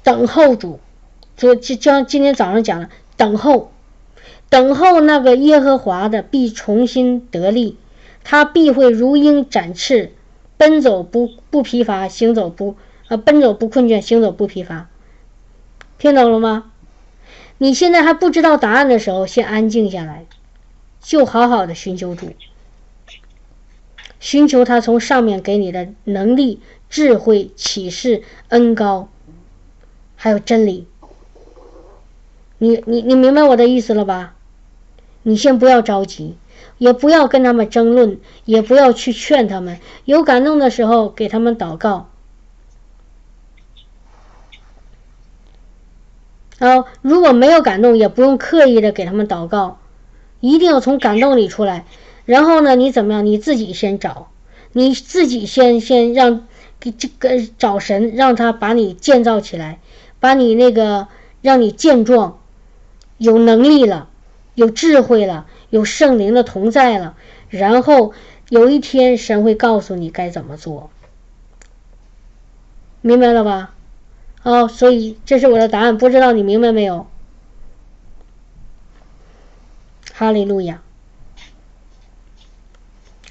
[0.04, 0.80] 等候主。
[1.36, 3.73] 就就像今天早上讲的，等候。
[4.54, 7.76] 等候那个耶和华的必重新得力，
[8.24, 10.12] 他必会如鹰展翅，
[10.58, 12.76] 奔走不不疲乏，行走不
[13.08, 14.90] 呃奔走不困倦，行走不疲乏。
[15.98, 16.72] 听懂了吗？
[17.58, 20.28] 你现在还不知道答案的时候，先安静下来，
[21.02, 22.34] 就好好的寻求主，
[24.20, 29.10] 寻求他从上面给你的能力、智慧、启示、恩高，
[30.16, 30.86] 还有真理。
[32.60, 34.36] 你你你明白我的意思了吧？
[35.24, 36.36] 你先不要着急，
[36.78, 39.80] 也不要跟他们争论，也不要去劝他们。
[40.06, 42.10] 有感动的时候，给他们祷告。
[46.60, 49.80] 啊，如果没有感动，也不用刻意的给他们祷告，
[50.40, 51.86] 一定要从感动里出来。
[52.26, 53.26] 然后呢，你怎么样？
[53.26, 54.30] 你自己先找，
[54.72, 56.48] 你自己先先让
[56.80, 59.80] 给这个找神，让他把你建造起来，
[60.22, 61.08] 把你那个
[61.42, 62.40] 让你健壮，
[63.18, 64.08] 有能力了。
[64.56, 67.16] 有智慧了，有圣灵的同在了，
[67.50, 68.14] 然后
[68.50, 70.92] 有一天神会告诉你该怎么做，
[73.02, 73.74] 明白了吧？
[74.44, 77.08] 哦，所以这是我的答案，不知道你明白没有？
[80.14, 80.82] 哈利路亚，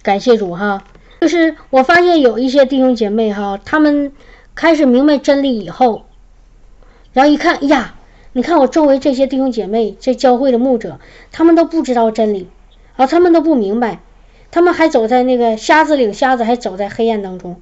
[0.02, 0.82] 感谢主哈！
[1.20, 4.12] 就是我发现有一些弟兄姐妹哈，他们
[4.56, 6.06] 开始明白真理以后，
[7.12, 7.94] 然后一看呀。
[8.34, 11.00] 你看我周围这些弟兄姐妹，这教会的牧者，
[11.32, 12.48] 他们都不知道真理，
[12.96, 14.00] 啊，他们都不明白，
[14.50, 17.60] 他们还走在那个瞎子领瞎子，还走在黑暗当中，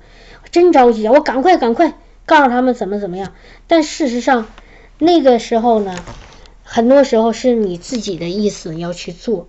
[0.53, 1.13] 真着急啊！
[1.13, 3.33] 我赶快赶快告诉他们怎么怎么样。
[3.67, 4.47] 但事实上，
[4.99, 5.97] 那个时候呢，
[6.63, 9.49] 很多时候是你自己的意思要去做，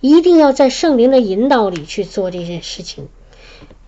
[0.00, 3.08] 一定要在圣灵的引导里去做这件事情。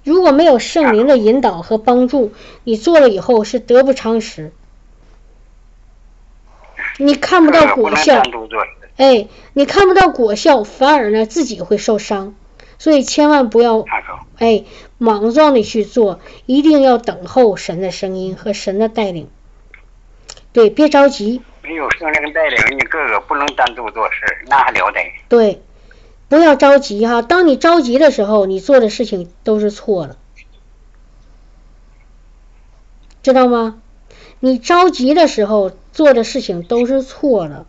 [0.04, 2.32] 如果没有圣灵的引导和帮助，
[2.64, 4.52] 你做了以后是得不偿失。
[6.98, 8.22] 你看不到果效，
[8.96, 12.34] 哎，你看不到果效，反而呢自己会受伤，
[12.78, 13.84] 所以千万不要，
[14.38, 14.64] 哎，
[14.98, 19.28] 莽撞的去做，一定要等候神的声音和神的带领。
[20.52, 21.42] 对，别着急。
[21.62, 25.00] 没有圣灵带领，你个个不能单独做事，那还了得？
[25.28, 25.60] 对，
[26.28, 27.20] 不要着急哈。
[27.22, 30.16] 当你着急的时候，你做的事情都是错的，
[33.22, 33.82] 知道吗？
[34.38, 37.64] 你着急的时候做的事情都是错的，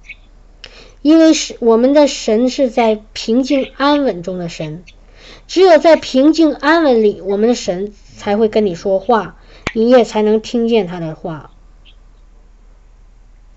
[1.02, 4.84] 因为是我们的神是在平静安稳中的神，
[5.48, 9.38] 只有在平静安稳里，我们的神才会跟你说话，
[9.74, 11.52] 你也才能听见他的话。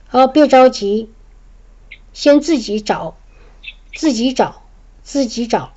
[0.07, 1.11] 好，别着急，
[2.13, 3.17] 先自己找，
[3.93, 4.63] 自己找，
[5.03, 5.73] 自己找，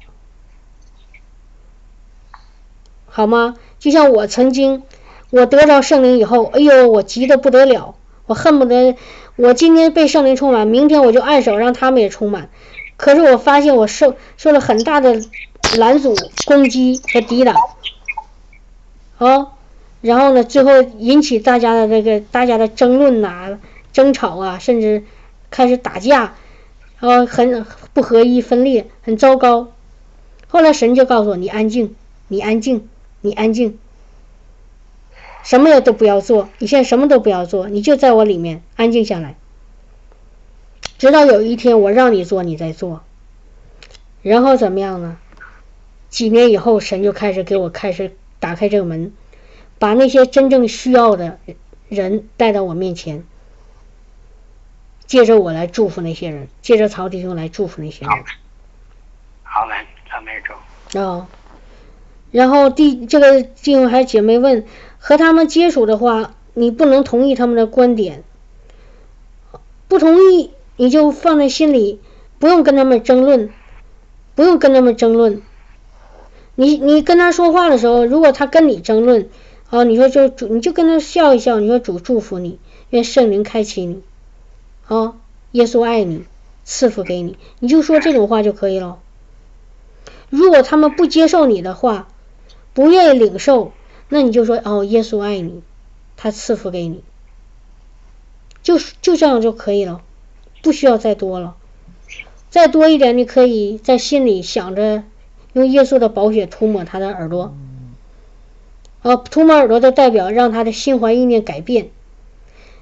[3.08, 3.58] 好吗？
[3.80, 4.84] 就像我曾经。
[5.32, 8.96] 我得着圣灵以后，哎呦，我急得不得了，我恨不得
[9.36, 12.50] 我今天被圣灵充满，明天我就按手让他们也充满。
[12.96, 15.22] 可是我发现我受受了很大的
[15.78, 16.16] 拦阻、
[16.46, 17.56] 攻击和抵挡，
[19.18, 19.48] 啊，
[20.02, 23.60] 然后呢，最后引起大家的这个大家的争论呐、
[23.92, 25.04] 争吵啊，甚至
[25.50, 26.36] 开始打架，
[27.00, 29.70] 啊，很不合一、分裂，很糟糕。
[30.48, 31.96] 后来神就告诉我：“你安静，
[32.28, 32.88] 你安静，
[33.22, 33.80] 你安静。”
[35.44, 39.36] 什么也都不要做，你现在什么都不要做，你就在我里面安静下来，
[40.98, 43.04] 直到有一天我让你做，你再做。
[44.22, 45.18] 然后怎么样呢？
[46.10, 49.12] 几年以后，神就开始给我开始打开这个门，
[49.80, 51.40] 把那些真正需要的
[51.90, 53.26] 人带到我面前。
[55.06, 58.10] 借着我来祝福那些人，借着曹弟兄来祝福那些人。
[59.44, 59.76] 好嘞，
[60.10, 61.00] 阿门主。
[61.00, 61.28] 啊，
[62.32, 64.66] 然后弟这个弟兄还姐妹问，
[65.06, 68.24] 和他们接触的话，你不能同意他们的观点，
[69.90, 72.00] 不同意你就放在心里，
[72.40, 73.50] 不用跟他们争论，
[74.34, 75.42] 不用跟他们争论。
[76.56, 79.28] 你你跟他说话的时候，如果他跟你争论，
[79.70, 82.58] 啊，你说就主你就跟他笑一笑，你说主祝福你，
[82.90, 84.02] 愿圣灵开启你，
[84.88, 85.16] 啊，
[85.52, 86.24] 耶稣爱你，
[86.64, 89.00] 赐福给你，你就说这种话就可以了。
[90.30, 92.08] 如果他们不接受你的话，
[92.74, 93.74] 不愿意领受，
[94.14, 95.64] 那你就说哦，耶稣爱你，
[96.18, 97.04] 他赐福给你，
[98.62, 100.04] 就就这样就可以了，
[100.62, 101.56] 不需要再多了，
[102.52, 105.04] 再多一点，你可以在心里想着。
[105.54, 107.56] 用耶稣的宝血涂抹他的耳朵，
[109.02, 111.90] 啊，涂抹耳朵的代表让他的心怀意念改变。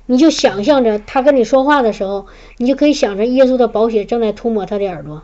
[0.05, 2.27] 你就想象着他跟你说话的时候，
[2.57, 5.23] 你就可以想着耶稣的宝血正在涂抹他的耳朵，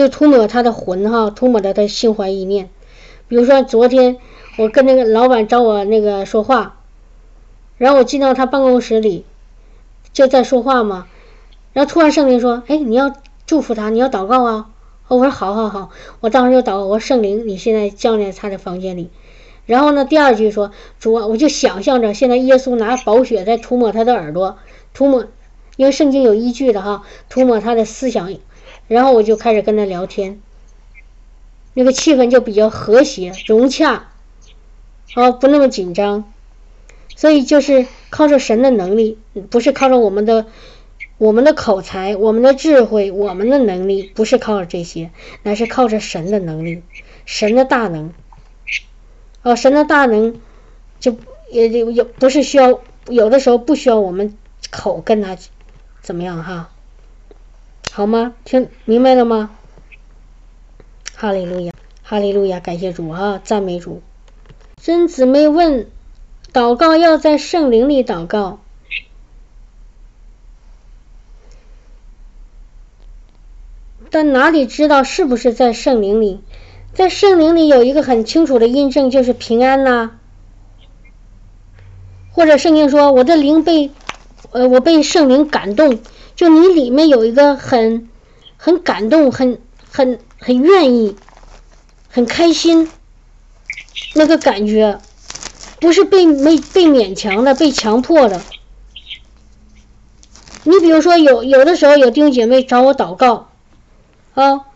[0.00, 2.70] 就涂抹他的魂哈，涂抹他心怀意念。
[3.28, 4.18] 比如说昨天
[4.58, 6.80] 我跟那个老板找我那个说话，
[7.78, 9.24] 然后我进到他办公室里，
[10.12, 11.06] 就在说话嘛，
[11.72, 13.12] 然后突然圣灵说：“哎，你要。”
[13.46, 14.70] 祝福他，你要祷告啊！
[15.06, 19.08] 我说好好好，我当时就祷告，我说圣灵，你现在降在他的房间里。
[19.66, 24.58] 然后呢，第二句说主啊，我就想象着现在耶稣拿宝血在涂抹他的耳朵，
[24.94, 25.26] 涂抹，
[25.76, 28.34] 因为圣经有依据的哈，涂抹他的思想。
[28.88, 30.40] 然后我就开始跟他聊天，
[31.74, 34.08] 那个气氛就比较和谐融洽，
[35.14, 36.32] 啊，不那么紧张。
[37.14, 39.18] 所以就是靠着神的能力，
[39.50, 40.46] 不是靠着我们的。
[41.18, 45.10] 我们的口才，我们的智慧，我们的能力，不是靠着这些，
[45.44, 46.82] 乃是靠着神的能力，
[47.24, 48.12] 神的大能。
[49.40, 50.38] 哦，神的大能，
[51.00, 51.16] 就
[51.50, 54.36] 也有不是需要，有的时候不需要我们
[54.70, 55.38] 口跟他
[56.02, 56.68] 怎么样哈，
[57.96, 58.34] 好吗？
[58.44, 59.48] 听明白了吗？
[61.14, 61.72] 哈利路亚，
[62.02, 64.02] 哈利路亚，感谢主啊，赞美主。
[64.76, 65.88] 真姊妹问，
[66.52, 68.60] 祷告要在圣灵里祷告。
[74.10, 76.42] 但哪里知道是不是在圣灵里？
[76.92, 80.18] 在圣灵里有一个很清楚的印证，就是平安呐。
[82.30, 83.90] 或者圣经说我的灵被，
[84.50, 85.98] 呃，我被圣灵感动，
[86.36, 88.08] 就你里面有一个很
[88.56, 89.60] 很感动、很
[89.90, 91.16] 很很愿意、
[92.08, 92.88] 很开心
[94.14, 95.00] 那个感觉，
[95.80, 98.40] 不是被没被勉强的、被强迫的。
[100.62, 103.48] 你比如说有有的时候有弟兄姐妹找我祷告。
[104.34, 104.66] 啊，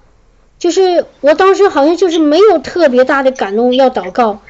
[0.59, 4.41] 就是我当时好像就是没有特别大的感动要祷告。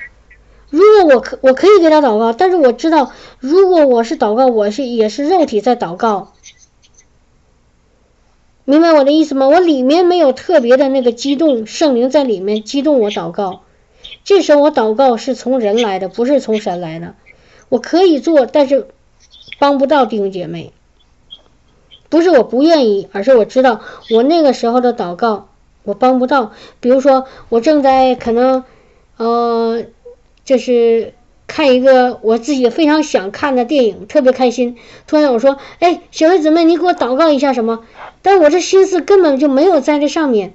[0.68, 6.32] 如果我可我可以给他祷告，但是我知道，如果我是祷告，我是也是肉体在祷告，
[8.70, 9.48] 明白我的意思吗？
[9.48, 13.62] 我里面没有特别的那个激动，圣灵在里面激动我祷告。
[14.22, 17.16] 这时候我祷告是从人来的，不是从神来的。
[17.68, 18.86] 我可以做，但是
[19.58, 20.72] 帮不到弟兄姐妹。
[22.08, 25.48] 不是我不愿意，而是我知道我那个时候的祷告
[25.82, 26.52] 我帮不到。
[26.78, 28.62] 比如说，我正在可能，
[29.16, 29.82] 呃，
[30.44, 31.12] 就是
[31.50, 34.76] 看一个我自己非常想看的电影，特别开心。
[35.08, 37.80] 突然我说：“哎，小妹姊妹，你给我祷告一下什么？”
[38.22, 40.54] 但我这心思根本就没有在这上面。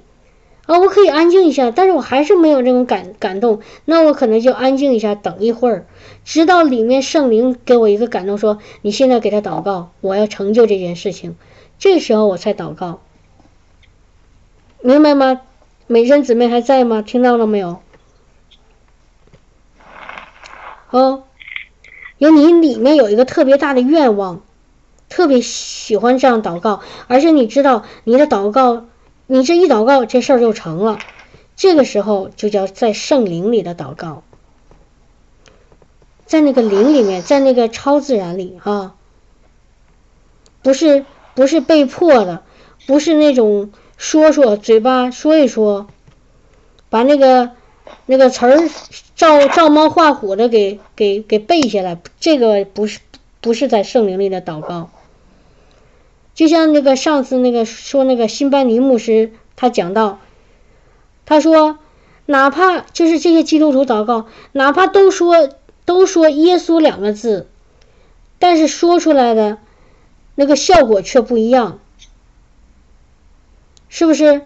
[0.64, 3.60] 啊，我可以安静一下，但是我还是没有这种感感动。
[3.84, 5.86] 那我可能就安静一下，等一会儿，
[6.24, 11.36] 直到里面圣灵给我一个感动，说：“你现在给他祷告，我要成就这件事情。”
[11.78, 13.00] 这时候我才祷告，
[14.80, 15.42] 明白吗？
[15.86, 17.02] 美珍姊妹还在吗？
[17.02, 17.80] 听到了没有？
[20.90, 21.24] 哦，
[22.18, 24.42] 有你里面有一个特别大的愿望，
[25.08, 28.84] 特别喜欢这样祷告，而且你知道你的祷告。
[29.28, 31.00] 你这一祷告，这事儿就成了。
[31.56, 34.22] 这个时候就叫在圣灵里的祷告，
[36.26, 38.94] 在那个灵里面，在那个超自然里啊，
[40.62, 41.04] 不是
[41.34, 42.44] 不是被迫的，
[42.86, 45.88] 不是那种说说嘴巴说一说，
[46.88, 47.50] 把那个
[48.06, 48.70] 那个词儿
[49.16, 53.00] 照照猫画虎的给给给背下来，这个不是
[53.40, 54.90] 不是在圣灵里的祷告。
[56.34, 60.20] 就像那个上次那个说那个辛班尼牧师，他讲到，
[61.24, 61.78] 他说，
[62.26, 65.48] 哪怕就是这些基督徒祷告，哪怕都说
[65.84, 67.48] 都说耶稣两个字，
[68.38, 69.58] 但是说出来的
[70.34, 71.78] 那个效果却不一样，
[73.88, 74.42] 是不是？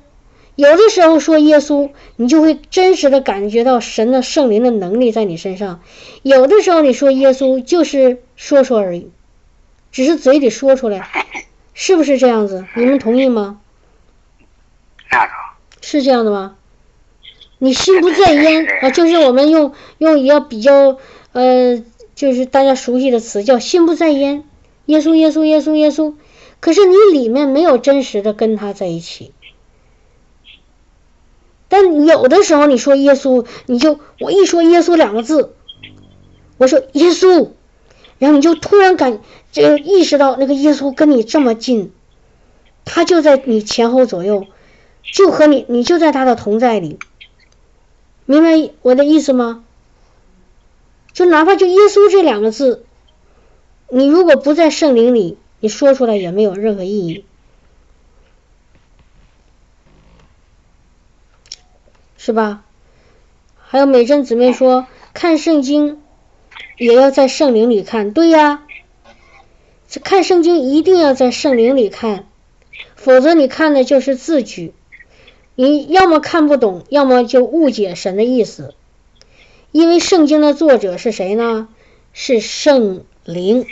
[0.56, 5.80] 有的时候说耶稣，你就会真实的感觉到神的圣灵的能力在你身上；
[6.22, 9.10] 有的时候你说耶稣，就是说说而已。
[9.92, 11.08] 只是嘴里说出来，
[11.74, 12.64] 是不是这样子？
[12.76, 13.60] 你们同意吗？
[15.80, 16.56] 是这样的吗？
[17.58, 20.98] 你心不在焉啊，就是我们用用一个比较
[21.32, 21.82] 呃，
[22.14, 24.44] 就是大家熟悉的词叫心不在焉，
[24.86, 26.14] 耶稣耶稣耶稣耶稣，
[26.60, 29.32] 可是你里面没有真实的跟他在一起。
[31.70, 35.54] 但有的时候你说耶稣，你就我一说耶稣两个字，
[36.58, 37.50] 我说耶稣，
[38.18, 39.20] 然后你就突然感
[39.52, 41.92] 就意识到那个耶稣跟你这么近，
[42.84, 44.46] 他就在你前后左右，
[45.02, 46.98] 就和你你就在他的同在里。
[48.26, 49.64] 明白我的意思吗？
[51.12, 52.84] 就哪怕就耶稣这两个字，
[53.88, 57.24] 你如果不在圣灵里，你说出来也没有任何意义，
[62.22, 62.64] 是吧？
[63.56, 66.02] 还有美珍姊妹说，看圣经
[66.76, 68.62] 也要在圣灵里看，对呀，
[69.88, 72.26] 这看圣经一定要在圣灵里看，
[72.94, 74.74] 否则你看的就是字句。
[75.54, 78.74] 你要么看不懂，要么就误解神的意思。
[79.72, 81.68] 因为圣经的作者是谁呢？
[82.12, 83.64] 是圣灵，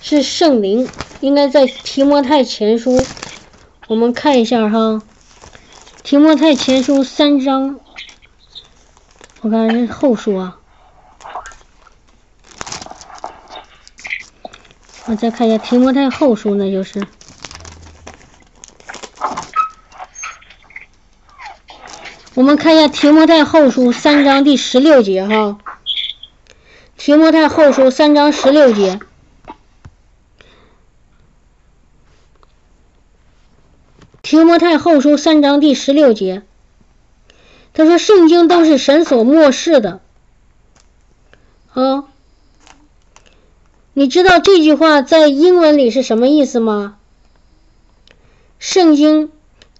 [0.00, 0.88] 是圣灵。
[1.20, 2.98] 应该在提摩太前书，
[3.86, 5.02] 我们看一下哈。
[6.06, 7.80] 提摩太前书三章，
[9.40, 10.56] 我看是后书啊。
[15.06, 17.04] 我再看一下提摩太后书，那就是。
[22.34, 25.34] 我们看一下《提摩太后书》三章第十六节哈，
[26.96, 28.94] 《提摩太后书》三章十六节，
[34.26, 36.42] 《提摩太后书》三章第十六节，
[37.72, 40.00] 他说：“圣经都是神所漠视的。”
[41.72, 42.06] 啊，
[43.92, 46.96] 你知道这句话在英文里是什么意思吗？
[48.58, 49.30] 圣经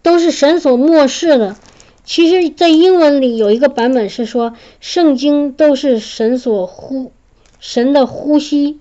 [0.03, 1.57] 都是神所漠视的。
[2.05, 7.11] 其实，在英文里有一个版本是说，圣经都是神所呼，
[7.59, 8.79] 神的呼吸，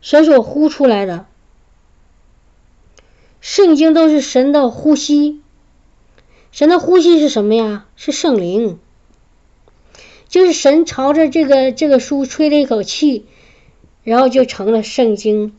[0.00, 1.26] 神所呼出来的。
[3.40, 5.40] 圣经都是神的呼吸，
[6.50, 7.86] 神的呼吸是什么呀？
[7.96, 8.78] 是圣灵，
[10.28, 13.26] 就是神朝着这个这个书吹了一口气，
[14.02, 15.54] 然后就成了圣经。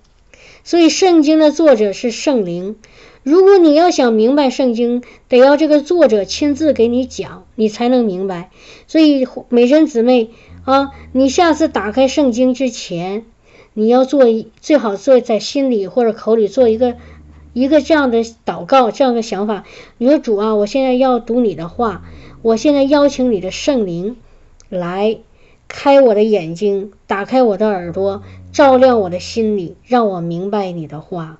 [0.63, 2.75] 所以，圣经的作者是圣灵。
[3.23, 8.51] 如果你要想明白圣经，得要这个作者亲自给你讲，你才能明白。
[8.87, 10.29] 所以美珍姊妹
[10.65, 13.25] 啊，你下次打开圣经之前，
[13.73, 14.25] 你要做
[14.61, 16.97] 最好做在心里或者口里做一个
[17.53, 19.63] 一个这样的祷告，这样的想法。
[19.97, 22.03] 你说主啊，我现在要读你的话，
[22.41, 24.17] 我现在邀请你的圣灵
[24.69, 25.17] 来
[25.67, 31.39] 开我的眼睛，打开我的耳朵，照亮我的心里，让我明白你的话。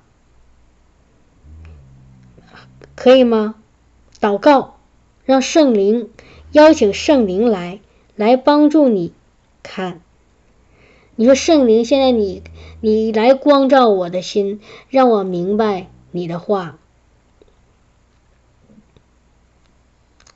[2.96, 3.54] 可以吗？
[4.20, 4.76] 祷告，
[5.24, 6.10] 让圣灵
[6.52, 7.80] 邀请圣灵来，
[8.14, 9.12] 来帮助你
[9.62, 10.00] 看。
[11.16, 12.42] 你说圣灵，现在你
[12.80, 14.60] 你来光照我的心，
[14.90, 16.78] 让我明白你的话，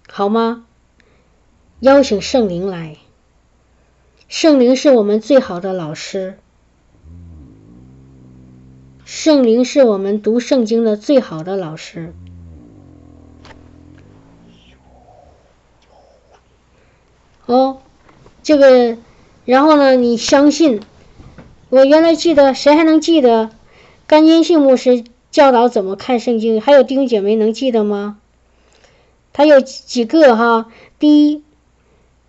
[0.08, 0.64] 好吗？
[1.80, 2.96] 邀请圣灵来，
[4.28, 6.38] 圣灵是我们最好的老师，
[9.04, 12.14] 圣灵是我们读圣经的最好的老师。
[17.46, 17.82] 哦，
[18.42, 18.96] 这个，
[19.44, 19.96] 然后呢？
[19.96, 20.80] 你相信？
[21.68, 23.50] 我原来记得，谁还能记得？
[24.06, 25.04] 甘金信牧师
[25.34, 26.60] 教导怎么看圣经？
[26.60, 28.20] 还有弟兄姐妹能记得吗？
[29.32, 30.70] 他有几个哈？
[31.00, 31.42] 第一，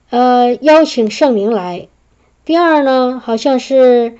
[0.09, 1.87] 呃，邀请圣灵来；
[2.45, 4.17] 第二呢，好像是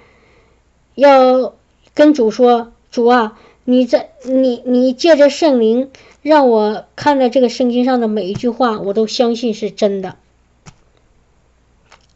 [0.94, 1.56] 要
[1.96, 5.90] 跟主说：“主啊，你在你你借着圣灵
[6.22, 10.16] 让我看到这个圣经上的每一句话，我都相信是真的。”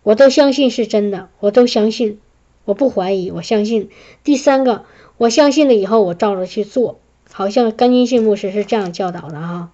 [0.04, 2.20] 我都相信是真的，我都相信，
[2.66, 3.90] 我不怀疑，我相信。
[4.24, 4.86] 第三个，
[5.20, 6.98] 我相信了以后，我照着去做，
[7.30, 9.70] 好像甘金信牧师是这样教导的哈。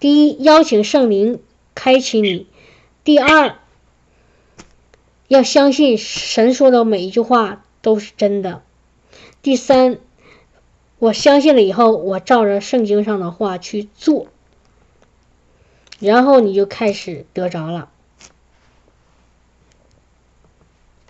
[0.00, 1.40] 第一，邀请圣灵
[1.76, 2.46] 开启你；
[3.04, 3.54] 第二，
[5.28, 8.62] 要相信神说的每一句话都是真的；
[9.40, 10.00] 第三，
[10.98, 14.26] 我相信了以后，我照着圣经上的话去做。
[16.00, 17.88] 然后你就开始得着了，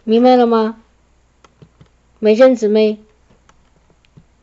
[0.05, 0.83] 明白了吗？
[2.25, 3.01] 美珍姊妹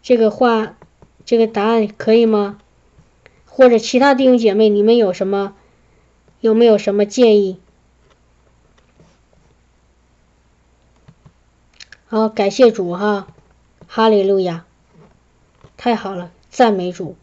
[0.03, 0.78] 这个话
[1.26, 2.60] 这个答案可以吗？
[3.48, 5.56] 或者其他弟兄姐妹你们有什么
[6.41, 7.60] 有没有什么建议？
[12.06, 13.26] 好感谢主哈
[13.88, 14.64] 哈利路亚。
[15.76, 17.16] 太好了赞美主。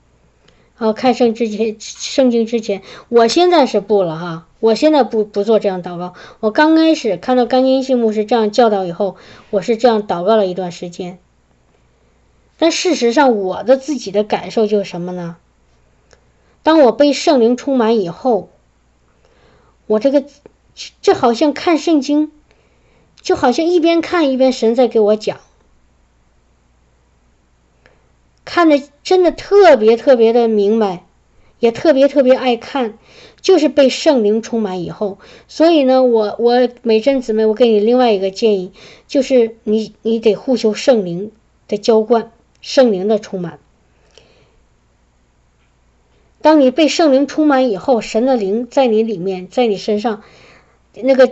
[0.78, 6.14] 好，看圣之前，圣经之前，我现在是不了哈，我现在不不做这样祷告。
[6.38, 9.16] 我刚开始看到甘金信牧师这样教导以后，
[9.50, 11.18] 我是这样祷告了一段时间。
[12.58, 15.36] 但事实上，我的自己的感受就是什么呢？
[16.62, 18.48] 当我被圣灵充满以后，
[19.86, 20.24] 我这个
[21.02, 22.30] 这好像看圣经。
[23.20, 25.40] 就好像一边看一边神在给我讲，
[28.48, 31.04] 看的真的特别特别的明白，
[31.58, 32.96] 也特别特别爱看，
[33.42, 35.18] 就是被圣灵充满以后。
[35.48, 38.72] 所以呢，我我美珍姊妹，我给你另外一个建议，
[39.06, 41.30] 就是你你得呼求圣灵
[41.68, 43.58] 的浇灌，圣灵的充满。
[46.40, 50.22] 当你被圣灵充满以后，神的灵在你里面，在你身上，
[50.94, 51.30] 那个。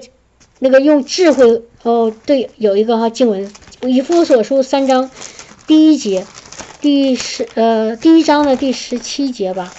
[0.59, 3.52] 那个用智慧哦，对，有一个哈经文，
[3.82, 5.10] 以夫所书三章
[5.66, 6.24] 第一节，
[6.81, 9.73] 第十呃第一章的第十七节吧。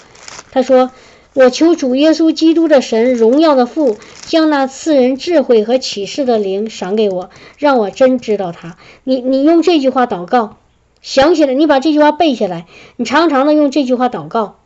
[0.51, 0.91] 他说
[1.33, 10.57] ：“我求主耶稣基督的神荣耀的父，将那赐人智慧和启示的灵赏给我，让我真知道他。”你你用这句话祷告，
[11.01, 12.65] 想起来，你把这句话背下来，
[12.95, 14.59] 你常常的用这句话祷告，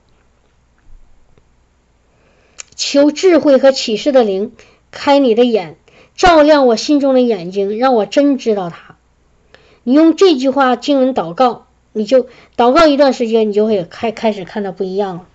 [2.75, 4.53] 求智慧和启示的灵
[4.91, 5.77] 开你的眼。
[6.15, 8.97] 照亮我心中的眼睛，让我真知道他。
[9.83, 12.27] 你用这句话经文祷告，你就
[12.57, 15.25] 祷告一段时间，你就会开开始看到不一样了，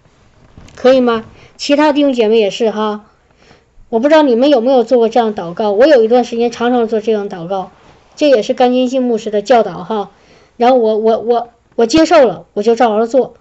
[0.75, 1.25] 可以吗？
[1.57, 3.07] 其他弟兄姐妹也是哈。
[3.89, 7.71] 我不知道你们有没有做过这样祷告，我有一段时间常常做这样祷告，
[8.15, 10.11] 这也是甘金信牧师的教导哈。
[10.57, 13.35] 然后我我我我接受了，我就照着做。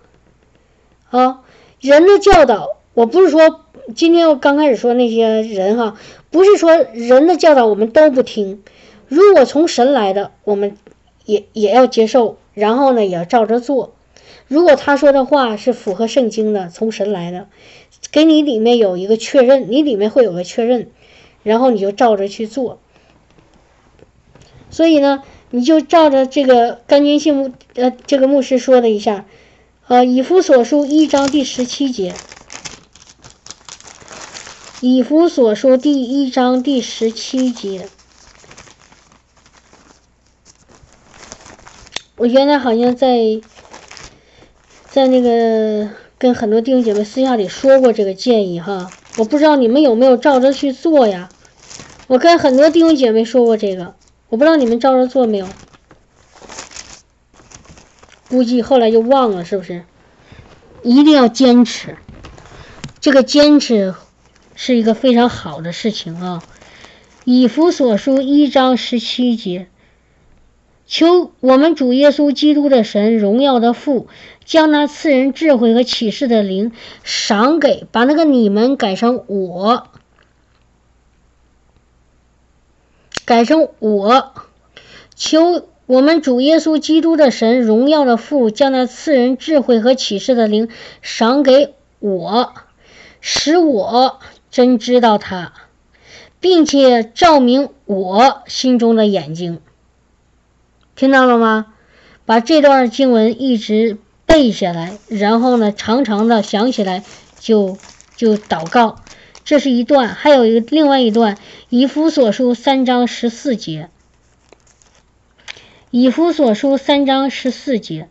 [1.09, 1.41] 啊，
[1.79, 3.61] 人的教导，我不是说
[3.95, 5.95] 今天我刚开始说那些人哈。
[6.31, 8.61] 不是说人的教导我们都不听，
[9.07, 10.75] 如果从神来的，我们
[11.25, 13.93] 也也要接受，然后呢也要照着做。
[14.47, 17.47] 如果他说的话是符合圣经的，从神来的，
[18.11, 20.89] 给你里面有一个确认，你里面会有个确认，
[21.43, 22.79] 然后你就照着去做。
[24.69, 29.25] 所以呢，你就照着这个甘金信牧呃这个牧师说的一下，
[29.87, 32.13] 呃以弗所书一章第十七节。
[34.81, 37.89] 以弗所书第一章第十七节，
[42.17, 43.41] 我原来好像在
[44.89, 51.29] 在那个跟很多弟兄姐妹私下里说过这个建议哈，我不知道你们有没有照着去做呀？
[52.07, 53.95] 我跟很多弟兄姐妹说过这个，
[54.29, 55.47] 我不知道你们照着做没有？
[58.29, 59.83] 估计后来就忘了，是不是？
[60.83, 61.97] 一定要坚持，
[63.01, 63.93] 这个坚持。
[64.57, 66.41] 是一个非常好的事情啊！
[67.25, 69.67] 以弗所书一章十七节，
[70.87, 74.07] 求我们主耶稣基督的神荣耀的父，
[74.43, 76.71] 将那赐人智慧和启示的灵
[77.03, 79.87] 赏给，把那个你们改成我，
[83.25, 84.33] 改成我。
[85.15, 90.69] 求我们主耶稣基督的神荣耀的父，将那赐人智慧和启示的灵
[91.01, 92.53] 赏给我，
[93.21, 94.19] 使我。
[94.51, 95.51] 真知道他，
[96.39, 99.59] 并且照明我心中的眼睛，
[100.95, 101.67] 听到了吗？
[102.25, 107.03] 把这段经文一直背下来，然后呢，常常的想起来
[107.37, 107.77] 就
[108.15, 109.01] 就祷告。
[109.43, 111.37] 这是一段，还有一个另外一段，
[111.69, 113.89] 以弗所书三章十四节。
[115.91, 118.09] 以弗所书三章十四节，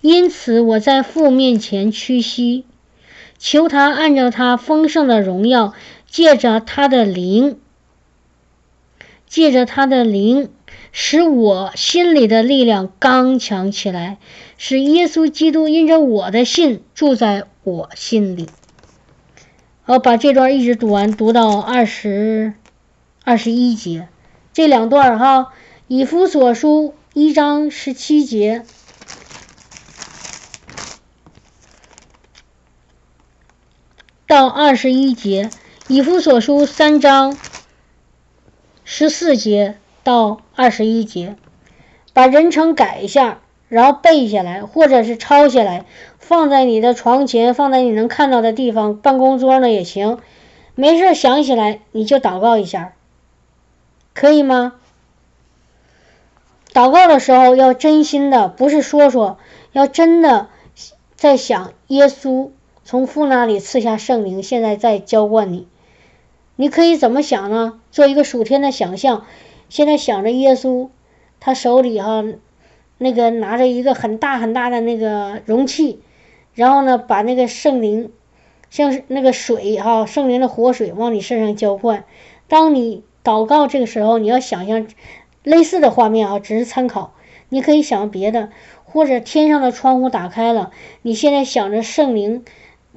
[0.00, 2.64] 因此我在父面前屈膝。
[3.38, 5.74] 求他按照他丰盛的荣耀，
[6.06, 7.58] 借着他的灵，
[9.26, 10.50] 借着他的灵，
[10.92, 14.18] 使我心里的力量刚强起来，
[14.56, 18.48] 使耶稣基督因着我的信住在我心里。
[19.82, 22.54] 好，把这段一直读完，读到二十
[23.24, 24.08] 二十一节，
[24.52, 25.52] 这两段哈，
[25.86, 28.64] 以弗所书一章十七节。
[34.26, 35.48] 到二十一节，
[35.86, 37.38] 以弗所书三章
[38.84, 39.78] 十四节
[40.08, 41.36] 到二十一节，
[42.14, 45.84] 把人称改一下，然后背下来，或者是抄下来，
[46.18, 50.16] 放在你的床前，放在你能看到的地方，办公桌呢也行。
[50.74, 52.94] 没事想起来你就祷告一下，
[54.14, 54.76] 可以吗？
[56.72, 59.36] 祷告的时候要真心的，不是说说，
[59.72, 60.48] 要真的
[61.16, 62.48] 在想耶稣。
[62.82, 65.68] 从父那里赐下圣灵，现在在浇灌你。
[66.56, 67.78] 你可以怎么想呢？
[67.90, 69.26] 做一个属天的想象。
[69.68, 70.88] 现在想着耶稣
[71.40, 72.24] 他手里哈
[72.98, 76.00] 那个拿着一个很大很大的那个容器，
[76.54, 78.10] 然后呢把那个圣灵
[78.70, 82.04] 像是那个水哈圣灵的活水往你身上浇灌。
[82.48, 84.88] 当你祷告这个时候，你要想象
[85.42, 87.12] 类似的画面啊，只是参考，
[87.50, 88.50] 你可以想别的，
[88.84, 90.72] 或者天上的窗户打开了，
[91.02, 92.44] 你现在想着圣灵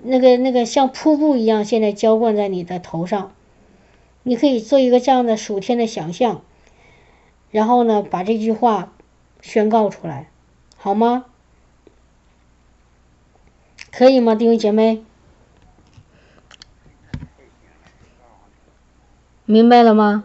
[0.01, 3.33] 那个那个像瀑布一样，现在浇灌在你的头上。
[4.23, 6.41] 你可以做一个这样的属天的想象，
[7.51, 8.91] 然后呢，把这句话
[9.41, 10.29] 宣告出来，
[10.77, 11.25] 好吗？
[13.91, 15.03] 可以吗，弟兄姐妹？
[19.45, 20.23] 明白了吗？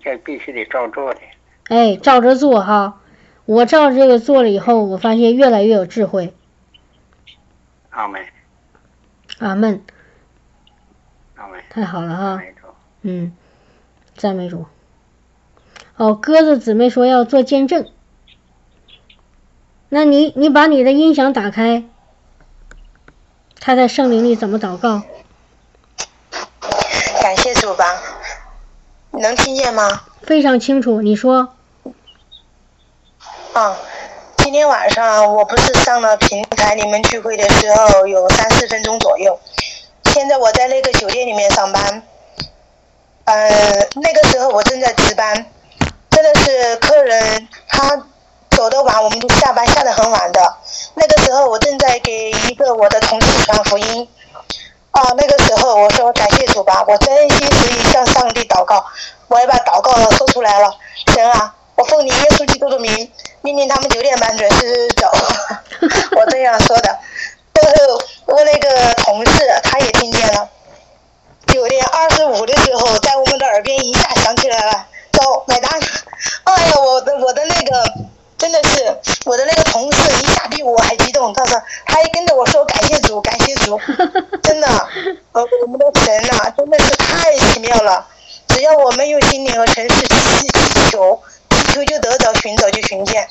[0.00, 1.20] 这必须得照做的。
[1.64, 3.00] 哎，照着做哈！
[3.44, 6.32] 我照这个做了以后，我发现越来越有智慧。
[7.90, 8.24] 阿门。
[9.40, 9.82] 阿门。
[11.34, 11.60] 阿门。
[11.68, 12.42] 太好了哈。
[13.02, 13.36] 嗯，
[14.16, 14.66] 赞美主。
[15.96, 17.88] 哦，鸽子姊妹说要做见证。
[19.88, 21.84] 那你你把你的音响打开，
[23.60, 25.02] 他在圣灵里怎么祷告？
[27.22, 27.84] 感谢主吧，
[29.12, 30.02] 能听见吗？
[30.22, 31.54] 非常清楚，你说。
[33.52, 33.76] 啊，
[34.38, 39.38] 今天晚上我不是上了平台，你们聚会的时候有三四分钟左右。
[40.06, 42.02] 现在我在那个酒店里面上班，
[43.26, 45.34] 呃，那个时候我正在值班，
[46.10, 48.00] 真的是客人他
[48.50, 50.54] 走的晚，我们就下班下的很晚的。
[50.94, 54.08] 那个时候我正在给一个我的同事传福音。
[54.92, 58.82] 啊，那个时候我说感谢主吧，我真心实意向上帝祷告，
[59.28, 60.72] 我也把祷告说出来了。
[61.12, 63.12] 神啊，我奉你耶稣基督的名，
[63.42, 65.10] 命令他们九点半准时走。
[66.16, 66.98] 我这样说的。
[67.52, 70.48] 最后我那个同事他也听见了。
[71.56, 75.70] 九点二十五的时候，在我们的耳边一下响起来了，走买单。
[76.44, 77.92] 哎呀，我的我的那个。
[78.38, 83.80] 真的是我的那个同事一下比我还激动，他说他还跟着我说感谢主，感谢主，
[84.44, 84.68] 真的，
[85.32, 88.06] 呃，我们的神呐，真的是太奇妙了。
[88.48, 91.18] 只要我们用心灵和诚实去祈求，
[91.48, 93.26] 祈求就得着，寻找就寻见。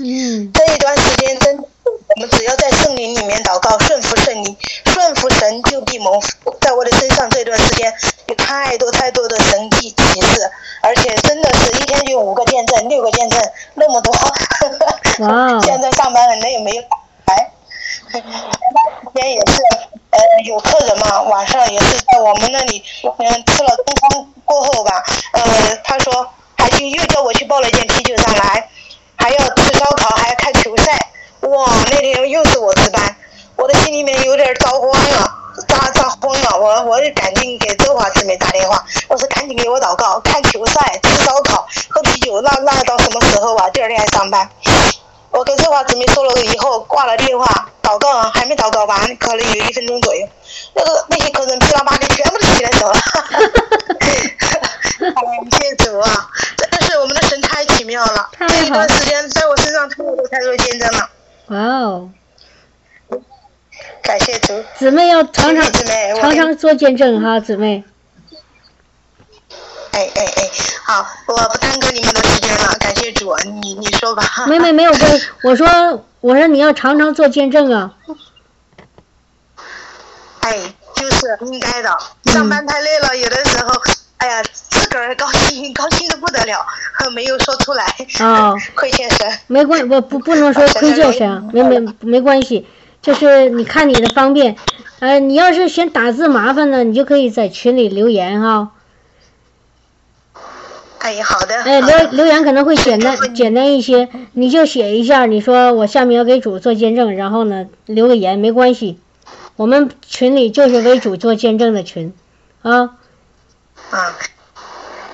[0.00, 0.52] 嗯。
[0.52, 4.56] 这一段时间真，我们只要在圣灵里面祷告，顺服圣灵，
[4.86, 6.56] 顺服神就必蒙福。
[6.60, 7.92] 在我的身上这段时间
[8.26, 10.50] 有太多太多的神迹启示。
[10.80, 13.42] 而且真的是一天就五个见证，六个见证，
[13.74, 14.12] 那么多。
[15.26, 15.60] 哇！
[15.60, 16.82] 现在上班了，那也没有
[17.26, 17.50] 来。
[18.12, 18.22] 今
[19.14, 19.60] 天也是，
[20.10, 26.26] 呃，有客人嘛，晚上也是在我们那里，嗯，吃了中餐过后吧，呃，他说，
[26.56, 28.68] 还去又叫我去抱了一件啤酒上来，
[29.18, 30.98] 还要吃烧烤，还要看球赛。
[31.40, 33.16] 哇，那天又是我值班，
[33.56, 35.34] 我的心里面有点着慌了。
[35.66, 36.58] 咋咋慌了？
[36.58, 43.68] 我我就赶紧给周华姊妹打电话，我说赶紧给我祷告，看球赛，吃烧烤，喝啤酒，那那到什么时候啊？
[43.70, 44.48] 第二天还上班。
[45.30, 50.28] 我跟周华姊妹说了以后，挂了电话，祷告还没祷告完，可能有一分钟左右，
[50.74, 53.00] 那个那些客人噼里啪啦全部都起来走了。
[54.98, 56.28] 感谢主啊！
[56.56, 57.40] 真的是我们的神
[57.78, 61.10] 太奇妙了，这一段时间在我身上太多太多见证了。
[61.46, 62.10] 哇哦！
[64.02, 65.72] 感谢主，姊妹要常常
[66.20, 67.84] 常常做见证哈，姊妹。
[69.92, 70.50] 哎哎哎，
[70.86, 73.32] 好，我不耽搁你们的时间了，感谢主，
[73.62, 74.24] 你你说吧。
[74.48, 77.94] 没没没有跟 我说，我说你要常常做见证啊。
[80.40, 83.70] 哎，就是应该的，上班太累了，有的时候，
[84.16, 86.64] 哎呀，自 个儿高兴，高兴的不得了，
[87.14, 87.84] 没有说出来。
[88.20, 88.56] 哦。
[88.74, 89.30] 亏欠神。
[89.46, 92.66] 没关不不不能说亏欠神，没没没关系。
[93.00, 94.56] 就是你看你的方便，
[94.98, 98.72] 呃，你要是嫌打字麻烦呢，你就可以在群里留言哈。
[100.98, 101.62] 哎，好的。
[101.62, 108.98] 哎，留留言可能会简单简单一些，你就写一下，你说我下面要给主做见证，然后呢留个言没关系，
[109.54, 112.12] 我们群里就是为主做见证的群，
[112.62, 112.96] 啊。
[113.90, 114.16] 啊。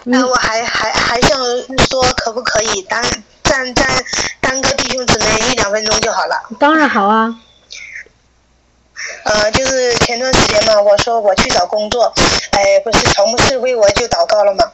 [0.05, 1.39] 那我还还还想
[1.89, 3.02] 说，可不可以单
[3.43, 3.86] 站站
[4.40, 6.43] 单个弟兄姊妹一两分钟就好了？
[6.59, 7.35] 当然好啊。
[9.24, 12.12] 呃，就是前段时间嘛，我说我去找工作，
[12.51, 14.70] 哎，不是草木市会我就祷告了嘛，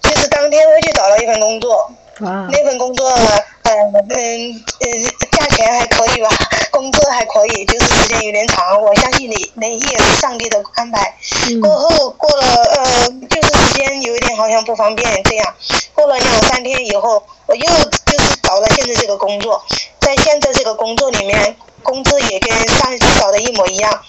[0.00, 1.90] 就是当天我去找了一份工作，
[2.20, 3.72] 那份工作，嗯
[4.08, 6.28] 嗯嗯，价钱还可以吧，
[6.70, 11.14] 工作还可以，就是时间有点长，我相信你，那也是上帝的安排。
[11.60, 15.54] 过后过了呃，就是时间有一点好像不方便这样，
[15.94, 17.66] 过了两三天以后，我又
[18.06, 19.64] 就是找了现在这个工作，
[20.00, 21.56] 在现在这个工作里面。
[21.80, 24.02] 工资也跟上一次找的一模一样，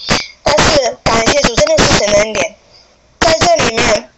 [0.43, 2.55] 但是感谢主，真的是神的恩典，
[3.19, 4.09] 在这里面，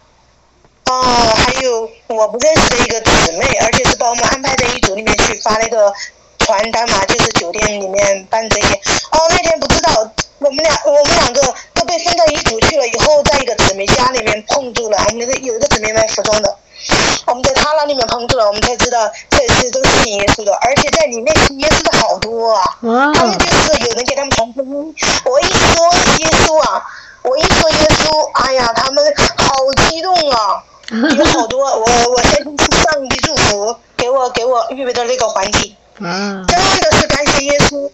[0.92, 5.90] 哦，还有我不认识的一个姊妹，而且是把我们安排在一组里面去发那个
[6.40, 8.74] 传单嘛，就是酒店里面办这些。
[9.10, 9.90] 哦，那天不知道
[10.38, 14.98] 我们俩我们两个都被分到一组去了，以后在一个姊妹家里面碰住了。
[14.98, 16.54] 我们那个有一个姊妹卖服装的，
[17.26, 22.62] 我们在她那里面碰住了，我们才知道这次都是信耶稣的，而且在里面信耶稣的好多啊。
[22.82, 24.94] 哇他们就是有人给他们传福音，
[25.24, 26.84] 我一说耶稣啊，
[27.22, 29.02] 我一说耶稣，哎呀，他们
[29.38, 29.54] 好
[29.88, 30.62] 激动啊！
[30.92, 36.44] 有好多，我我先是上帝祝福，给我给我预备的那个环境，啊。
[36.46, 37.90] 真的是感谢耶稣。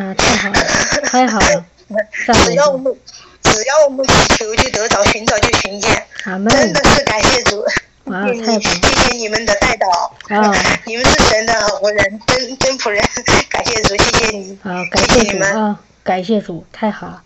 [0.00, 0.60] 啊，太好了，
[1.04, 1.64] 太好了，
[2.44, 2.94] 只要我们
[3.42, 7.64] 只要我们祈求就得着，寻找就寻见，真的是感谢主，
[8.04, 9.88] 哇，谢谢你，太棒了，谢谢你们的带导，
[10.30, 10.52] 啊。
[10.86, 13.04] 你们是神的好人，真真仆人，
[13.50, 17.06] 感谢主，谢谢你，啊，感谢你们，啊，感谢主，太好。
[17.06, 17.22] 了，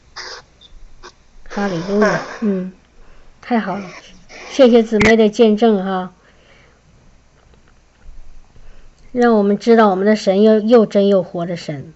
[1.48, 2.70] 哈利路亚，嗯，
[3.40, 3.82] 太好了，
[4.50, 6.12] 谢谢姊妹的见证哈，
[9.12, 11.94] 让我们知道我们的神又又真又活的神。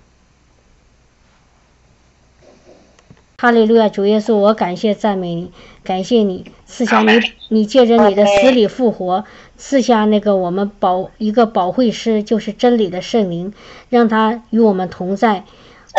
[3.37, 5.53] 哈利路亚，主耶稣，我感谢赞美你，
[5.83, 7.19] 感谢你赐下你，
[7.49, 9.25] 你借着你的死里复活，
[9.57, 13.53] 赐下那个我们保一个保惠师，就是真理的圣灵，
[13.89, 15.45] 让他与我们同在。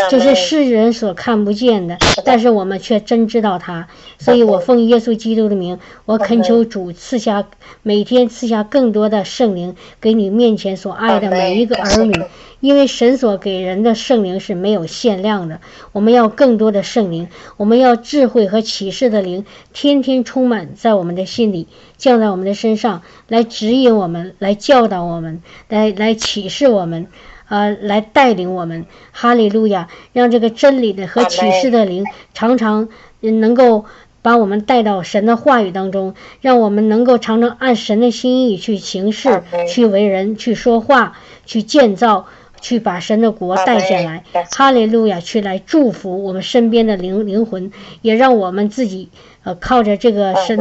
[0.10, 3.88] 这是世人所看不见的，但是我们却真知道他。
[4.18, 7.46] 所以我奉耶稣基督的名，我恳求主赐下
[7.84, 12.14] 每天赐下更多的圣灵给你面前所爱的每一个儿女，
[12.60, 15.60] 因为神所给人的圣灵是没有限量的。
[15.92, 21.68] 我们要更多的圣灵，我们要智慧和启示的灵，天天充满在我们的心里，
[21.98, 27.08] 降在我们的身上，来指引我们，来教导我们，来来启示我们。
[27.54, 29.88] 呃，来带领我们，哈利路亚！
[30.12, 32.04] 让这个真理的和启示的灵
[32.34, 32.90] 常常
[33.20, 33.86] 能够
[34.24, 41.16] 把我们带到神的话语当中，让我们能够常常按神的心意去行事、去为人、去说话、
[41.46, 42.26] 去建造、
[42.60, 44.24] 去把神的国带下来。
[44.50, 45.20] 哈利路亚！
[45.20, 47.72] 去来祝福我们身边的灵灵魂，
[48.02, 49.10] 也让我们自己
[49.44, 50.58] 呃靠着这个神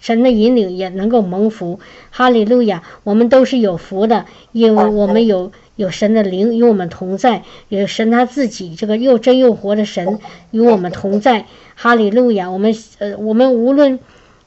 [0.00, 1.78] 神的引领也能够蒙福。
[2.10, 2.82] 哈利路亚！
[3.04, 5.52] 我们都是有福的，因为我们有。
[5.76, 10.18] 有神的灵与我们同在，有神他自己这个又真又活的神
[10.50, 11.46] 与我们同在。
[11.74, 12.50] 哈利路亚！
[12.50, 13.98] 我们呃，我们无论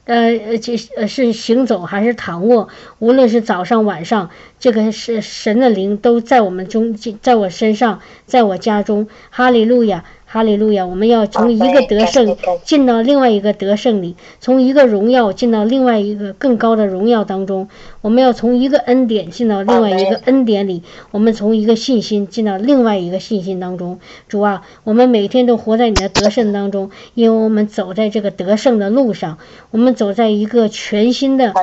[0.05, 2.69] 呃这呃是行走还是躺卧，
[2.99, 4.29] 无论是早上晚上，
[4.59, 9.07] 这个是神的灵都在我们中，在我身上，在我家中。
[9.31, 10.05] 哈利路亚！
[10.25, 10.85] 哈利路亚！
[10.85, 17.69] 我们要从一个得胜进到另外一个得胜里，从一个荣耀进到另外一个更高的荣耀当中。
[18.01, 23.99] 我们要从一个恩典进到另外一个恩典里，我们从一个信心进到另外一个信心当中。
[24.27, 29.37] 主啊，我们每天都活在你的得胜当中，因为我们走在这个得胜的路上，
[29.71, 31.53] 我们走在一个全新的、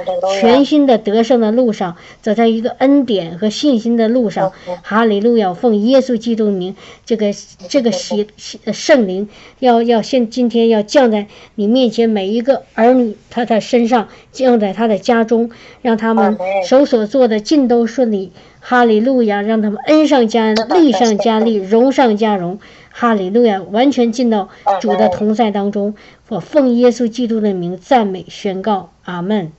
[0.41, 4.53] 全新的得胜的路上，走在一个恩典和信心的路上。
[4.83, 5.55] 哈利路亚！
[5.55, 6.75] 奉耶稣基督名，
[7.05, 7.27] 这个
[7.69, 8.27] 这个喜
[8.73, 15.51] 圣灵要要现今天要降在你面前每一个儿女他的身上，降在他的家中，
[15.83, 18.33] 让他们手所做的尽都顺利。
[18.65, 19.43] 哈利路亚！
[19.43, 22.61] 让他们恩上加恩，利上加利，荣上加荣。
[22.91, 23.61] 哈利路亚！
[23.61, 24.51] 完全进到
[24.81, 25.97] 主的同在当中。
[26.29, 29.51] 我奉耶稣基督的名赞美宣告，阿门。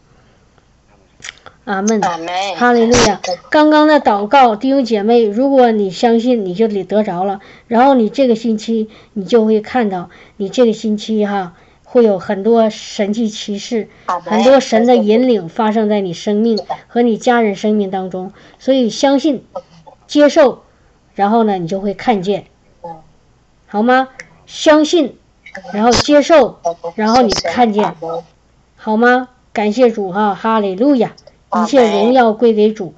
[1.66, 2.02] 阿门，
[2.58, 3.22] 哈利路亚！
[3.50, 7.40] 刚刚的祷告，弟兄姐妹，如果你相信，你就得得着了。
[7.68, 11.54] 然后你这个星期，你就会看到，你这个星期哈，
[11.86, 13.88] 会有很多神迹奇事，
[14.26, 18.34] 很多神的引领发生在你生命和你家人生命当中。
[18.60, 19.46] 所以相信，
[20.06, 20.64] 接受，
[21.16, 22.44] 然后呢，你就会看见，
[23.68, 24.10] 好吗？
[24.46, 25.16] 相信，
[25.72, 26.60] 然后接受，
[26.96, 27.96] 然后你看见，
[28.76, 29.30] 好吗？
[29.54, 31.14] 感谢主哈，哈利路亚！
[31.62, 32.94] 一切荣耀归给主，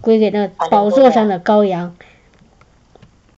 [0.00, 1.96] 归给那宝座上的羔羊。